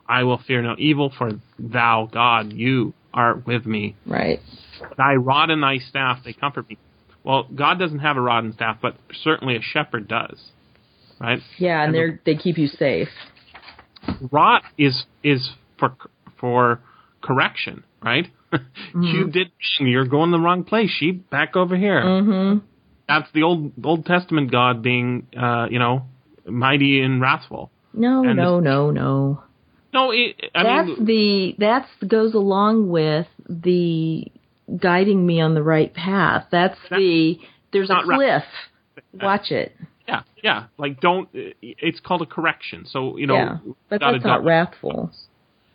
[0.09, 3.95] I will fear no evil, for thou, God, you art with me.
[4.07, 4.39] Right.
[4.97, 6.77] Thy rod and thy staff, they comfort me.
[7.23, 10.39] Well, God doesn't have a rod and staff, but certainly a shepherd does.
[11.19, 11.39] Right?
[11.57, 13.09] Yeah, and And they're they keep you safe.
[14.31, 15.95] rot is is for
[16.39, 16.79] for
[17.21, 18.27] correction, right?
[18.99, 20.89] you did you're going the wrong place.
[20.89, 22.01] Sheep, back over here.
[22.01, 22.65] Mm-hmm.
[23.07, 26.05] That's the old Old Testament God being, uh, you know,
[26.47, 27.69] mighty and wrathful.
[27.93, 29.43] No, And no, no, no.
[29.93, 34.25] No, it, I that's mean, the that's goes along with the
[34.79, 36.45] guiding me on the right path.
[36.51, 37.39] That's the
[37.73, 38.43] there's a not right.
[39.13, 39.75] Watch it.
[40.07, 40.65] yeah, yeah.
[40.77, 41.29] Like, don't.
[41.33, 42.85] It's called a correction.
[42.85, 43.57] So you know, yeah,
[43.89, 45.11] but that's not wrathful.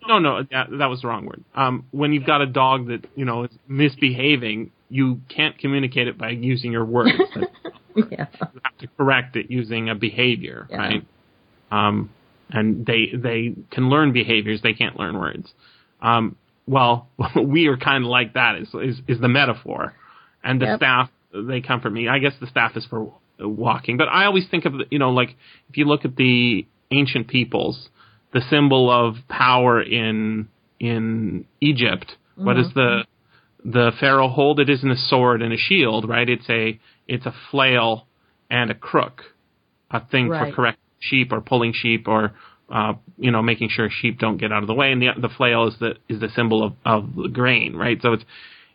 [0.06, 1.42] No, no, that, that was the wrong word.
[1.54, 6.18] Um, when you've got a dog that you know is misbehaving, you can't communicate it
[6.18, 7.12] by using your words.
[7.96, 8.26] Yeah.
[8.52, 10.76] you have to correct it using a behavior, Yeah.
[10.76, 11.06] right?
[11.70, 12.10] Um,
[12.50, 15.52] and they they can learn behaviors, they can't learn words.
[16.00, 16.36] Um,
[16.66, 18.56] well, we are kind of like that.
[18.56, 19.94] Is is, is the metaphor,
[20.42, 20.76] and the Yep.
[20.78, 22.08] staff they comfort me.
[22.08, 25.30] I guess the staff is for walking, but I always think of you know like
[25.68, 27.88] if you look at the ancient peoples,
[28.32, 30.48] the symbol of power in
[30.80, 32.12] in Egypt.
[32.36, 33.04] What does the
[33.64, 34.58] the pharaoh hold?
[34.60, 36.28] It isn't a sword and a shield, right?
[36.28, 38.06] It's a it's a flail
[38.50, 39.22] and a crook,
[39.90, 40.50] a thing Right.
[40.50, 40.78] for correct
[41.08, 42.32] sheep or pulling sheep or
[42.70, 44.90] uh, you know making sure sheep don't get out of the way.
[44.92, 47.98] And the the flail is the is the symbol of of the grain, right?
[48.02, 48.24] So it's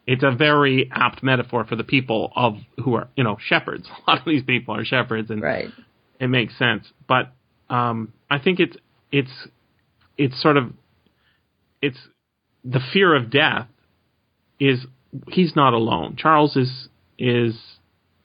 [0.08, 3.88] it's a very apt metaphor for the people of who are you know shepherds.
[4.08, 5.70] A lot of these people are shepherds, and Right.
[6.20, 6.86] it makes sense.
[7.08, 7.32] But
[7.70, 8.78] um, I think it's
[9.12, 9.48] it's
[10.18, 10.72] it's sort of
[11.82, 11.98] it's
[12.64, 13.68] the fear of death
[14.60, 14.86] is
[15.28, 16.16] he's not alone.
[16.18, 17.56] Charles is is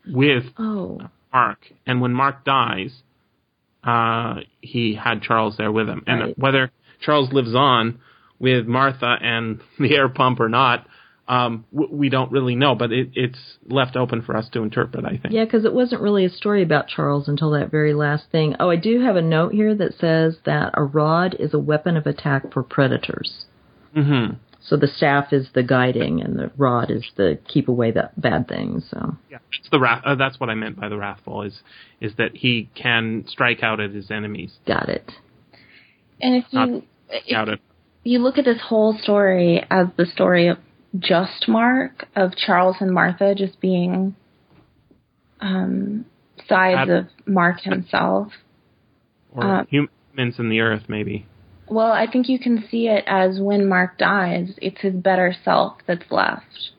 [0.07, 1.01] with Oh.
[1.33, 2.93] Mark, and when Mark dies,
[3.85, 6.03] uh, he had Charles there with him.
[6.07, 6.39] And Right.
[6.39, 6.71] whether
[7.01, 7.99] Charles lives on
[8.39, 10.87] with Martha and the air pump or not,
[11.27, 12.75] um, w- we don't really know.
[12.75, 15.05] But it, it's left open for us to interpret.
[15.05, 15.31] I think.
[15.31, 18.57] Yeah, because it wasn't really a story about Charles until that very last thing.
[18.61, 21.97] Oh, I do have a note here that says that a rod is a weapon
[21.97, 23.47] of attack for predators.
[23.95, 24.33] hmm
[24.67, 28.49] So the staff is the guiding, and the rod is the keep away the bad
[28.49, 28.85] things.
[28.91, 30.03] So Yeah, that's the wrath.
[30.05, 31.61] Uh, that's what I meant by the wrathful is
[32.01, 34.57] is that he can strike out at his enemies.
[34.67, 35.11] got it.
[36.21, 37.61] And if you if Out at
[38.05, 40.59] you look at this whole story as the story of
[40.99, 44.15] just Mark, of Charles and Martha just being
[45.41, 46.05] um,
[46.49, 48.33] sides Ab- of Mark himself.
[49.33, 51.27] Or Uh, humans in the earth, maybe.
[51.69, 55.79] Well, I think you can see it as when Mark dies, it's his better self
[55.87, 56.71] that's left.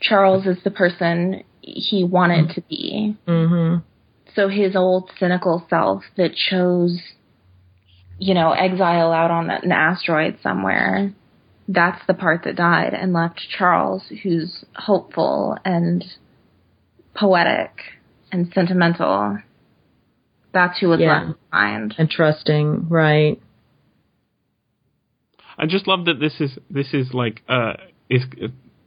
[0.00, 3.16] Charles is the person he wanted to be.
[3.26, 3.80] Mm-hmm.
[4.34, 7.00] So his old cynical self that chose,
[8.18, 11.12] you know, exile out on an asteroid somewhere,
[11.68, 16.04] that's the part that died and left Charles, who's hopeful and
[17.14, 17.72] poetic
[18.30, 19.38] and sentimental.
[20.52, 21.24] That's who was Yeah.
[21.24, 21.94] left behind.
[21.98, 23.40] And trusting, right?
[25.58, 27.74] I just love that this is this is like uh
[28.08, 28.22] is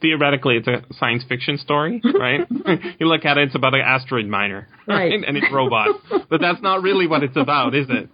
[0.02, 2.42] theoretically it's a science fiction story, right?
[3.00, 5.12] you look at it, it's about an asteroid miner, Right.
[5.12, 6.00] And it's robots,
[6.30, 8.10] but that's not really what it's about, is it?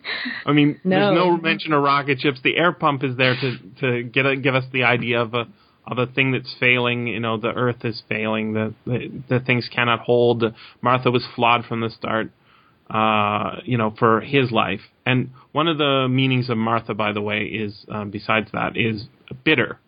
[0.45, 0.99] I mean, No.
[0.99, 2.39] there's no mention of rocket ships.
[2.43, 5.47] The air pump is there to to get a, give us the idea of a
[5.88, 7.06] of a thing that's failing.
[7.08, 8.53] You know, the Earth is failing.
[8.53, 10.43] The the, the things cannot hold.
[10.82, 12.32] Martha was flawed from the start
[12.89, 14.81] uh, you know, for his life.
[15.05, 19.05] And one of the meanings of Martha, by the way, is um, besides that is
[19.43, 19.79] bitter.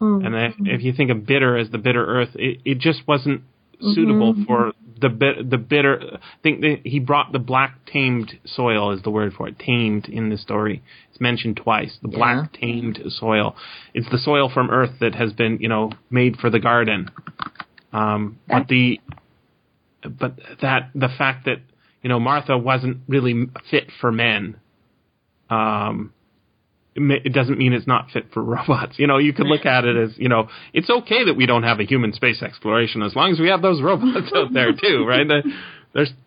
[0.00, 0.26] Mm.
[0.26, 3.42] And if, if you think of bitter as the bitter earth, it, it just wasn't
[3.80, 6.00] suitable for the bit the bitter.
[6.14, 9.58] I think that he brought the black tamed soil is the word for it.
[9.58, 10.82] Tamed in the story.
[11.10, 11.98] It's mentioned twice.
[12.00, 13.56] The black tamed soil.
[13.94, 17.10] It's the soil from earth that has been you know made for the garden.
[17.92, 19.00] Um, but the
[20.02, 21.58] but that the fact that
[22.02, 24.56] you know Martha wasn't really fit for men.
[25.50, 26.12] Um,
[26.94, 28.98] it doesn't mean it's not fit for robots.
[28.98, 31.62] You know, you could look at it as, you know, it's okay that we don't
[31.62, 35.04] have a human space exploration as long as we have those robots out there too,
[35.06, 35.26] right?
[35.26, 35.42] They're,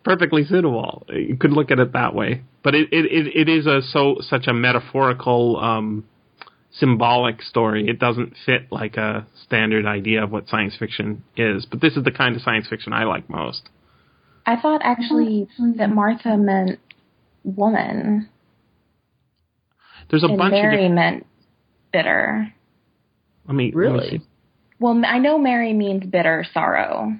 [0.03, 1.07] perfectly suitable.
[1.09, 2.43] You could look at it that way.
[2.63, 6.05] But it, it, it is a so such a metaphorical, um,
[6.71, 7.87] symbolic story.
[7.87, 11.65] It doesn't fit like a standard idea of what science fiction is.
[11.65, 13.69] But this is the kind of science fiction I like most.
[14.45, 16.79] I thought actually that Martha meant
[17.43, 18.29] woman
[20.09, 20.95] There's a and bunch of Mary different.
[20.95, 21.25] meant
[21.91, 22.53] bitter.
[23.47, 24.21] Let me let me Really?
[24.79, 27.13] Well, I know Mary means bitter sorrow.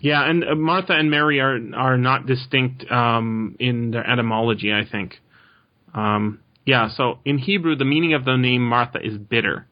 [0.00, 4.72] Yeah, and uh, Martha and Mary are are not distinct um, in their etymology.
[4.72, 5.14] I think.
[5.94, 9.66] Um, yeah, so in Hebrew, the meaning of the name Martha is bitter,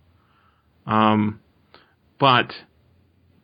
[0.87, 1.41] um,
[2.19, 2.53] but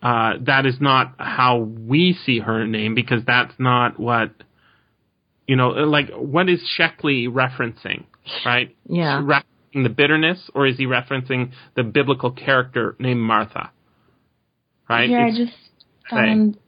[0.03, 4.31] uh, that is not how we see her name because that's not what
[5.47, 5.69] you know.
[5.71, 8.05] Like, what is Sheckley referencing?
[8.45, 8.75] Right?
[8.89, 9.19] Yeah.
[9.21, 13.71] Is he referencing the bitterness, or is he referencing the biblical character named Martha?
[14.89, 15.09] Right?
[15.09, 15.53] Here, I just
[16.11, 16.59] found.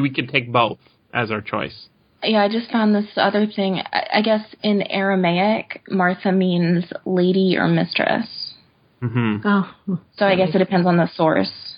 [0.00, 0.78] we could take both
[1.12, 1.88] as our choice.
[2.22, 3.80] Yeah, I just found this other thing.
[3.92, 8.54] I, I guess in Aramaic, Martha means lady or mistress.
[9.00, 9.70] hmm Oh,
[10.16, 11.76] So I guess it depends on the source.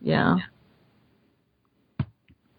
[0.00, 0.36] yeah.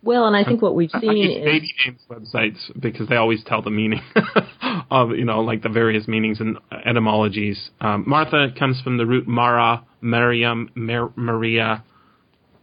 [0.03, 3.41] Well, and I think what we've I seen is baby names websites because they always
[3.45, 4.01] tell the meaning
[4.91, 7.69] of you know like the various meanings and etymologies.
[7.79, 11.85] Um, Martha comes from the root Mara, Miriam, Mar- Maria,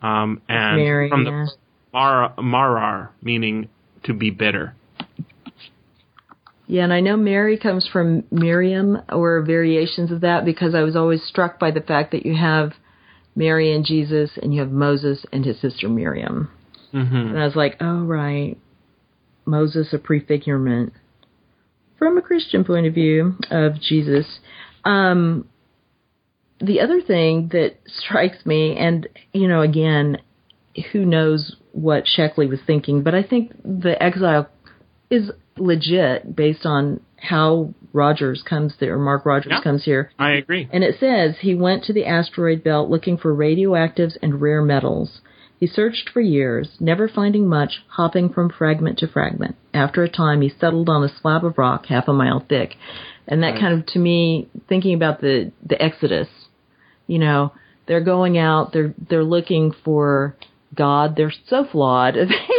[0.02, 1.30] um, and Mary, from yeah.
[1.30, 1.52] the
[1.94, 3.70] Mara, Marar, meaning
[4.04, 4.74] to be bitter.
[6.66, 10.94] Yeah, and I know Mary comes from Miriam or variations of that because I was
[10.94, 12.74] always struck by the fact that you have
[13.34, 16.50] Mary and Jesus and you have Moses and his sister Miriam.
[16.92, 18.56] Hmm And I was like, oh, right.
[19.46, 20.92] Moses, a prefigurement
[21.98, 24.38] from a Christian point of view of Jesus.
[24.84, 25.48] Um,
[26.60, 30.18] the other thing that strikes me, and, you know, again,
[30.92, 34.48] who knows what Sheckley was thinking, but I think the exile
[35.10, 39.62] is legit based on how Rogers comes there, Mark Rogers Yeah.
[39.62, 40.10] comes here.
[40.18, 40.68] I agree.
[40.72, 45.20] And it says he went to the asteroid belt looking for radioactives and rare metals.
[45.60, 49.56] He searched for years, never finding much, hopping from fragment to fragment.
[49.74, 52.76] After a time, he settled on a slab of rock half a mile thick.
[53.28, 56.28] And that kind of, to me, thinking about the, the Exodus,
[57.06, 57.52] you know,
[57.86, 60.34] they're going out, they're, they're looking for
[60.74, 61.14] God.
[61.16, 62.14] They're so flawed.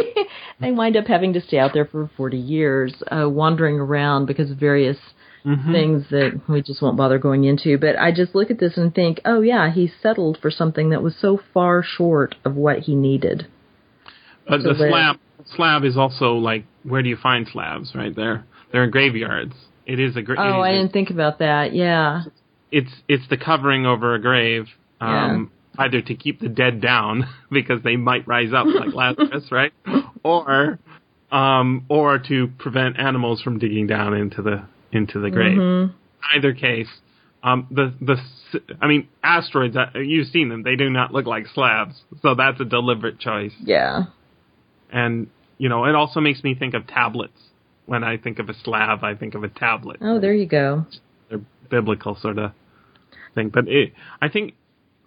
[0.60, 4.50] they wind up having to stay out there for 40 years, uh, wandering around because
[4.50, 4.98] of various
[5.44, 7.76] things that we just won't bother going into.
[7.78, 11.02] But I just look at this and think, oh yeah, he settled for something that
[11.02, 13.46] was so far short of what he needed.
[14.48, 15.16] But So the slab
[15.56, 17.92] slab is also like where do you find slabs?
[17.94, 19.54] Right there, they're in graveyards.
[19.86, 21.74] It is a gra- Oh, I it is a- didn't think about that.
[21.74, 22.22] Yeah.
[22.70, 24.66] it's it's the covering over a grave,
[25.00, 29.72] um, either to keep the dead down because they might rise up like Lazarus, right,
[30.22, 30.78] or
[31.32, 34.62] um, or to prevent animals from digging down into the
[34.92, 35.58] into the grave.
[35.58, 35.92] Mhm.
[36.34, 36.88] Either case,
[37.42, 38.16] um, the the
[38.80, 39.76] I mean asteroids.
[39.76, 43.54] uh, You've seen them; they do not look like slabs, so that's a deliberate choice.
[43.60, 44.04] Yeah.
[44.92, 45.28] and
[45.58, 47.38] you know, it also makes me think of tablets.
[47.86, 49.98] When I think of a slab, I think of a tablet.
[50.00, 50.86] Oh, there you go.
[51.28, 51.40] They're
[51.70, 52.52] biblical sort of
[53.34, 53.48] thing.
[53.48, 54.54] But it, I think,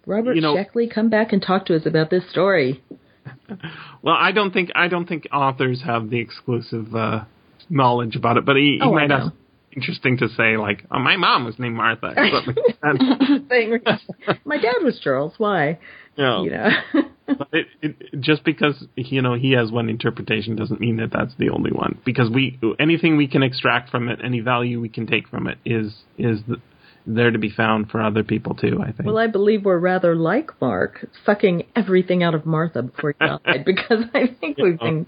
[0.06, 2.82] Robert You know- Sheckley, come back and talk to us about this story.
[4.02, 7.24] well, I don't think I don't think authors have the exclusive uh,
[7.70, 8.44] knowledge about it.
[8.44, 9.32] But he, he Oh, might have.
[9.76, 12.06] Interesting to say, like, oh, my mom was named Martha.
[12.16, 13.46] or something like that.
[13.50, 15.34] Saying, My dad was Charles.
[15.38, 15.78] Why?
[16.16, 16.44] You know.
[16.44, 17.02] You know.
[17.26, 21.34] But it, it, just because you know he has one interpretation doesn't mean that that's
[21.38, 21.98] the only one.
[22.04, 25.58] Because we anything we can extract from it, any value we can take from it,
[25.64, 26.56] is is the,
[27.04, 28.80] there to be found for other people too.
[28.80, 29.06] I think.
[29.06, 33.64] Well, I believe we're rather like Mark, sucking everything out of Martha before he died,
[33.64, 35.06] because I think we've been.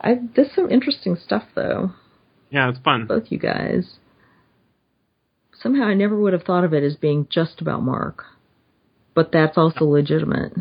[0.00, 1.92] I, there's some interesting stuff, though.
[2.50, 3.04] yeah, it's fun.
[3.06, 3.98] Both you guys.
[5.62, 8.24] Somehow, I never would have thought of it as being just about Mark,
[9.14, 10.54] but that's also legitimate.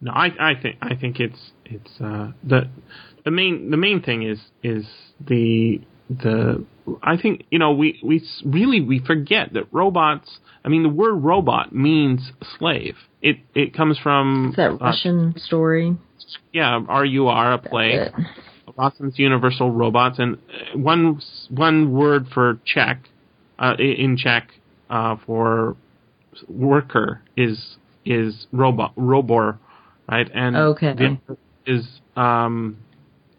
[0.00, 2.68] No, I I think I think it's it's uh, the
[3.24, 4.86] the main the main thing is is
[5.26, 6.64] the the
[7.02, 10.38] I think you know we we really we forget that robots.
[10.64, 12.94] I mean, the word robot means slave.
[13.20, 15.96] It it comes from It's that uh, Russian story.
[16.52, 18.10] yeah, RUR, a play.
[18.76, 20.38] Rossum's Universal Robots, and
[20.74, 23.08] one one word for Czech
[23.58, 24.48] uh, in Czech
[24.90, 25.76] uh, for
[26.48, 29.58] worker is is robot robor,
[30.10, 30.30] right?
[30.32, 30.94] And Okay.
[30.94, 31.36] the
[31.66, 32.78] is um,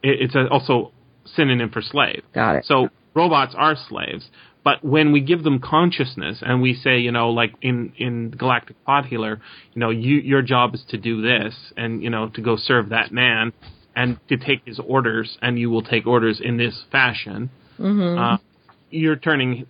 [0.03, 0.91] it, it's a, also
[1.25, 2.23] synonym for slave.
[2.33, 2.65] Got it.
[2.65, 4.29] So robots are slaves,
[4.63, 8.83] but when we give them consciousness and we say, you know, like in in Galactic
[8.85, 9.41] Pot-Healer,
[9.73, 12.89] you know, you your job is to do this and you know to go serve
[12.89, 13.53] that man
[13.95, 17.49] and to take his orders, and you will take orders in this fashion.
[18.17, 18.37] Uh,
[18.91, 19.65] you're turning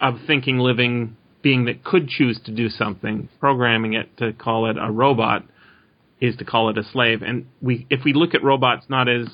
[0.00, 4.76] a thinking, living being that could choose to do something, programming it to call it
[4.80, 5.42] a robot
[6.20, 7.22] is to call it a slave.
[7.22, 9.26] And we, if we look at robots not as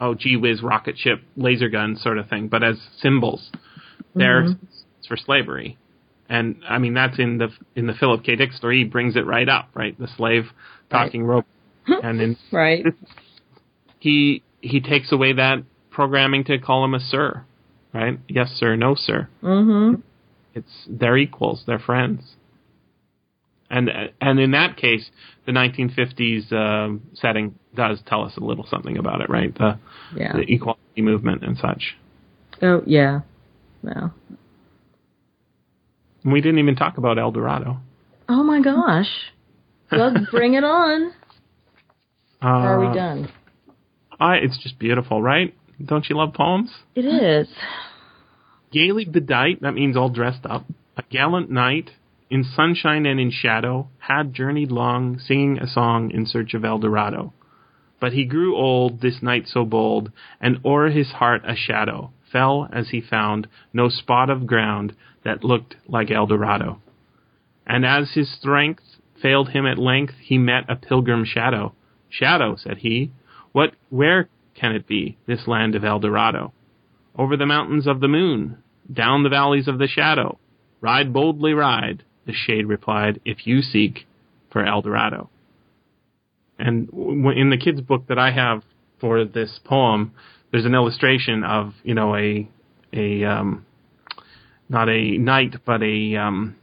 [0.00, 3.50] oh gee whiz rocket ship laser gun sort of thing, but as symbols,
[4.14, 4.44] they're
[4.98, 5.76] it's for slavery.
[6.30, 8.36] And I mean that's in the in the Philip K.
[8.36, 8.78] Dick story.
[8.78, 9.98] He brings it right up, right?
[9.98, 10.44] The slave
[10.90, 11.46] talking robot,
[11.86, 12.86] and then Right.
[13.98, 17.44] he he takes away that programming to call him a sir,
[17.92, 18.18] right?
[18.28, 19.28] Yes sir, no sir.
[19.42, 20.00] Mm-hmm.
[20.54, 22.22] It's they're equals, they're friends.
[23.70, 23.88] And
[24.20, 25.10] and in that case,
[25.46, 29.56] the 1950s um, setting does tell us a little something about it, right?
[29.56, 29.78] The
[30.16, 30.32] Yeah.
[30.32, 31.96] the equality movement and such.
[32.62, 33.20] Oh, yeah.
[33.82, 34.10] No.
[36.24, 37.78] We didn't even talk about El Dorado.
[38.28, 39.08] Oh my gosh.
[39.90, 41.12] Well, bring it on.
[42.42, 43.28] Uh, Are we done?
[44.18, 45.54] I, it's just beautiful, right?
[45.84, 46.70] Don't you love poems?
[46.94, 47.48] It is.
[48.72, 50.64] Gaily bedight, that means all dressed up,
[50.96, 51.90] a gallant knight,
[52.30, 56.78] in sunshine and in shadow, had journeyed long, singing a song in search of El
[56.78, 57.32] Dorado.
[58.00, 62.68] But he grew old, this knight so bold, and o'er his heart a shadow fell
[62.72, 64.94] as he found no spot of ground
[65.24, 66.80] that looked like El Dorado.
[67.66, 68.82] And as his strength
[69.20, 71.74] failed him at length, he met a pilgrim shadow.
[72.08, 73.10] Shadow, said he,
[73.52, 76.52] what, where can it be, this land of El Dorado?
[77.16, 78.58] Over the mountains of the moon,
[78.92, 80.38] down the valleys of the shadow.
[80.80, 84.06] Ride boldly, ride, the shade replied, if you seek
[84.50, 85.28] for El Dorado.
[86.58, 86.88] And
[87.34, 88.62] in the kids' book that I have
[89.00, 90.12] for this poem,
[90.50, 92.48] there's an illustration of, you know, a,
[92.92, 93.64] a, um,
[94.68, 96.56] not a knight, but a, um,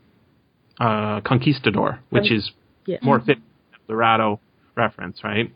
[0.79, 2.51] uh, conquistador, which is
[2.85, 2.97] Yeah.
[3.01, 3.37] more fit
[3.73, 4.39] El Dorado
[4.75, 5.51] reference, right?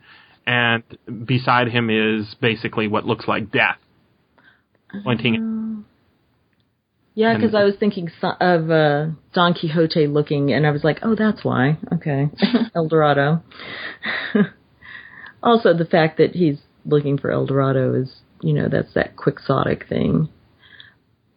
[0.46, 0.82] And
[1.24, 3.78] beside him is basically what looks like death,
[5.04, 5.84] pointing.
[7.14, 11.14] Yeah, because I was thinking of uh, Don Quixote looking, and I was like, oh,
[11.14, 11.78] that's why.
[11.92, 12.30] Okay.
[12.74, 13.42] El Dorado.
[15.42, 19.88] also, the fact that he's looking for El Dorado is, you know, that's that quixotic
[19.88, 20.28] thing.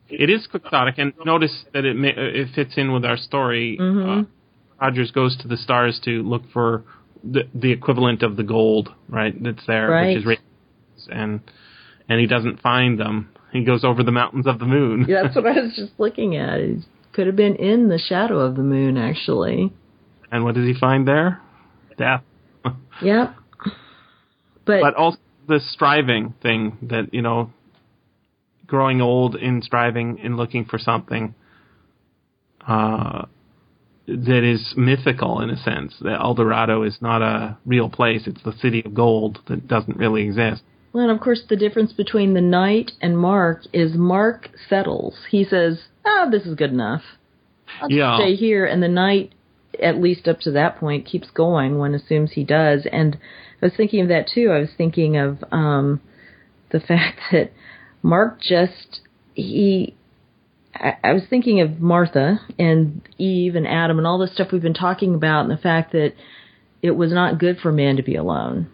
[0.08, 3.78] It is quixotic, and notice that it ma- it fits in with our story.
[3.80, 4.22] Mhm.
[4.24, 4.26] Uh,
[4.82, 6.84] Rogers goes to the stars to look for
[7.24, 9.34] the the equivalent of the gold, right?
[9.44, 10.10] That's there, Right.
[10.10, 11.40] which is radiance, and
[12.08, 13.30] and he doesn't find them.
[13.56, 15.06] He goes over the mountains of the moon.
[15.08, 16.60] Yeah, that's what I was just looking at.
[16.60, 16.84] He
[17.14, 19.72] could have been in the shadow of the moon, actually.
[20.30, 21.42] and what does he find there?
[21.98, 22.24] Death.
[23.02, 23.36] Yep.
[24.66, 27.52] But, but also the striving thing that you know
[28.66, 31.36] growing old in striving in looking for something
[32.68, 33.26] uh
[34.08, 38.42] that is mythical in a sense that El Dorado is not a real place it's
[38.44, 40.64] the city of gold that doesn't really exist
[40.96, 45.16] well, and of course, the difference between the knight and Mark is Mark settles.
[45.30, 47.04] He says, "Ah, this is good enough.
[47.82, 48.16] I'll Yeah.
[48.16, 49.34] stay here," and the knight
[49.82, 51.78] at least up to that point, keeps going.
[51.78, 52.86] One assumes he does.
[52.86, 53.18] And
[53.62, 54.52] I was thinking of that too.
[54.52, 56.00] I was thinking of um,
[56.70, 57.52] the fact that
[58.02, 59.02] Mark just
[59.34, 59.96] he.
[60.74, 64.62] I, I was thinking of Martha and Eve and Adam and all the stuff we've
[64.62, 66.14] been talking about, and the fact that
[66.82, 68.68] it was not good for man to be alone.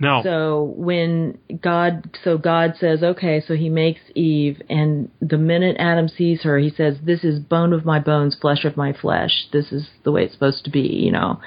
[0.00, 0.22] No.
[0.24, 6.08] So when God, so God says, okay, so he makes Eve, and the minute Adam
[6.08, 9.46] sees her, he says, this is bone of my bones, flesh of my flesh.
[9.52, 11.38] This is the way it's supposed to be, you know.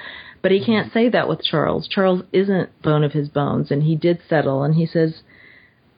[0.44, 1.88] But he can't say that with Charles.
[1.88, 5.22] Charles isn't bone of his bones, and he did settle, and he says,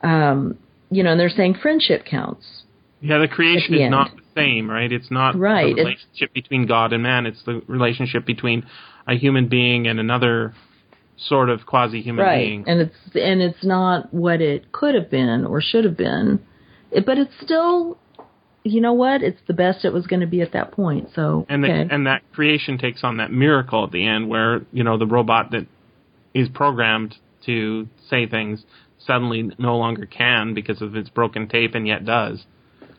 [0.02, 0.56] um,
[0.90, 2.62] you know, and they're saying friendship counts.
[3.02, 4.90] yeah, the creation the is not the same, right?
[4.92, 7.26] It's not Right, the it's- relationship between God and man.
[7.26, 8.64] It's the relationship between
[9.06, 10.54] a human being and another
[11.16, 12.38] sort of quasi-human right.
[12.38, 12.64] being.
[12.66, 16.40] and it's and it's not what it could have been or should have been.
[16.90, 17.98] It, but it's still
[18.62, 19.22] you know what?
[19.22, 21.88] It's the best it was going to be at that point so and the, okay.
[21.94, 25.52] and that creation takes on that miracle at the end where you know the robot
[25.52, 25.66] that
[26.34, 27.14] is programmed
[27.46, 28.64] to say things
[28.98, 32.44] suddenly no longer can because of its broken tape and yet does.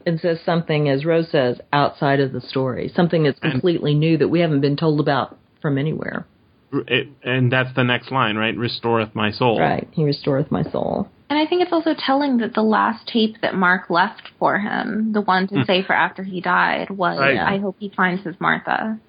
[0.06, 2.90] And says something as Rose says outside of the story.
[2.96, 6.26] Something that's And- completely new that we haven't been told about from anywhere
[6.72, 8.56] it, and that's the next line right?
[8.56, 9.60] Restoreth my soul.
[9.60, 9.88] Right.
[9.92, 11.10] He restoreth my soul.
[11.30, 15.12] And I think it's also telling that the last tape that Mark left for him,
[15.14, 15.64] the one to hmm.
[15.66, 17.38] say for after he died, was Right.
[17.38, 19.00] I hope he finds his Martha.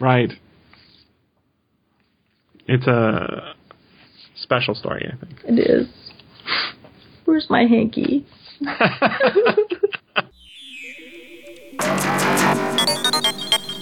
[0.00, 0.32] right.
[2.68, 3.54] It's a
[4.36, 5.40] special story i think.
[5.44, 5.88] It is.
[7.24, 8.26] Where's my hanky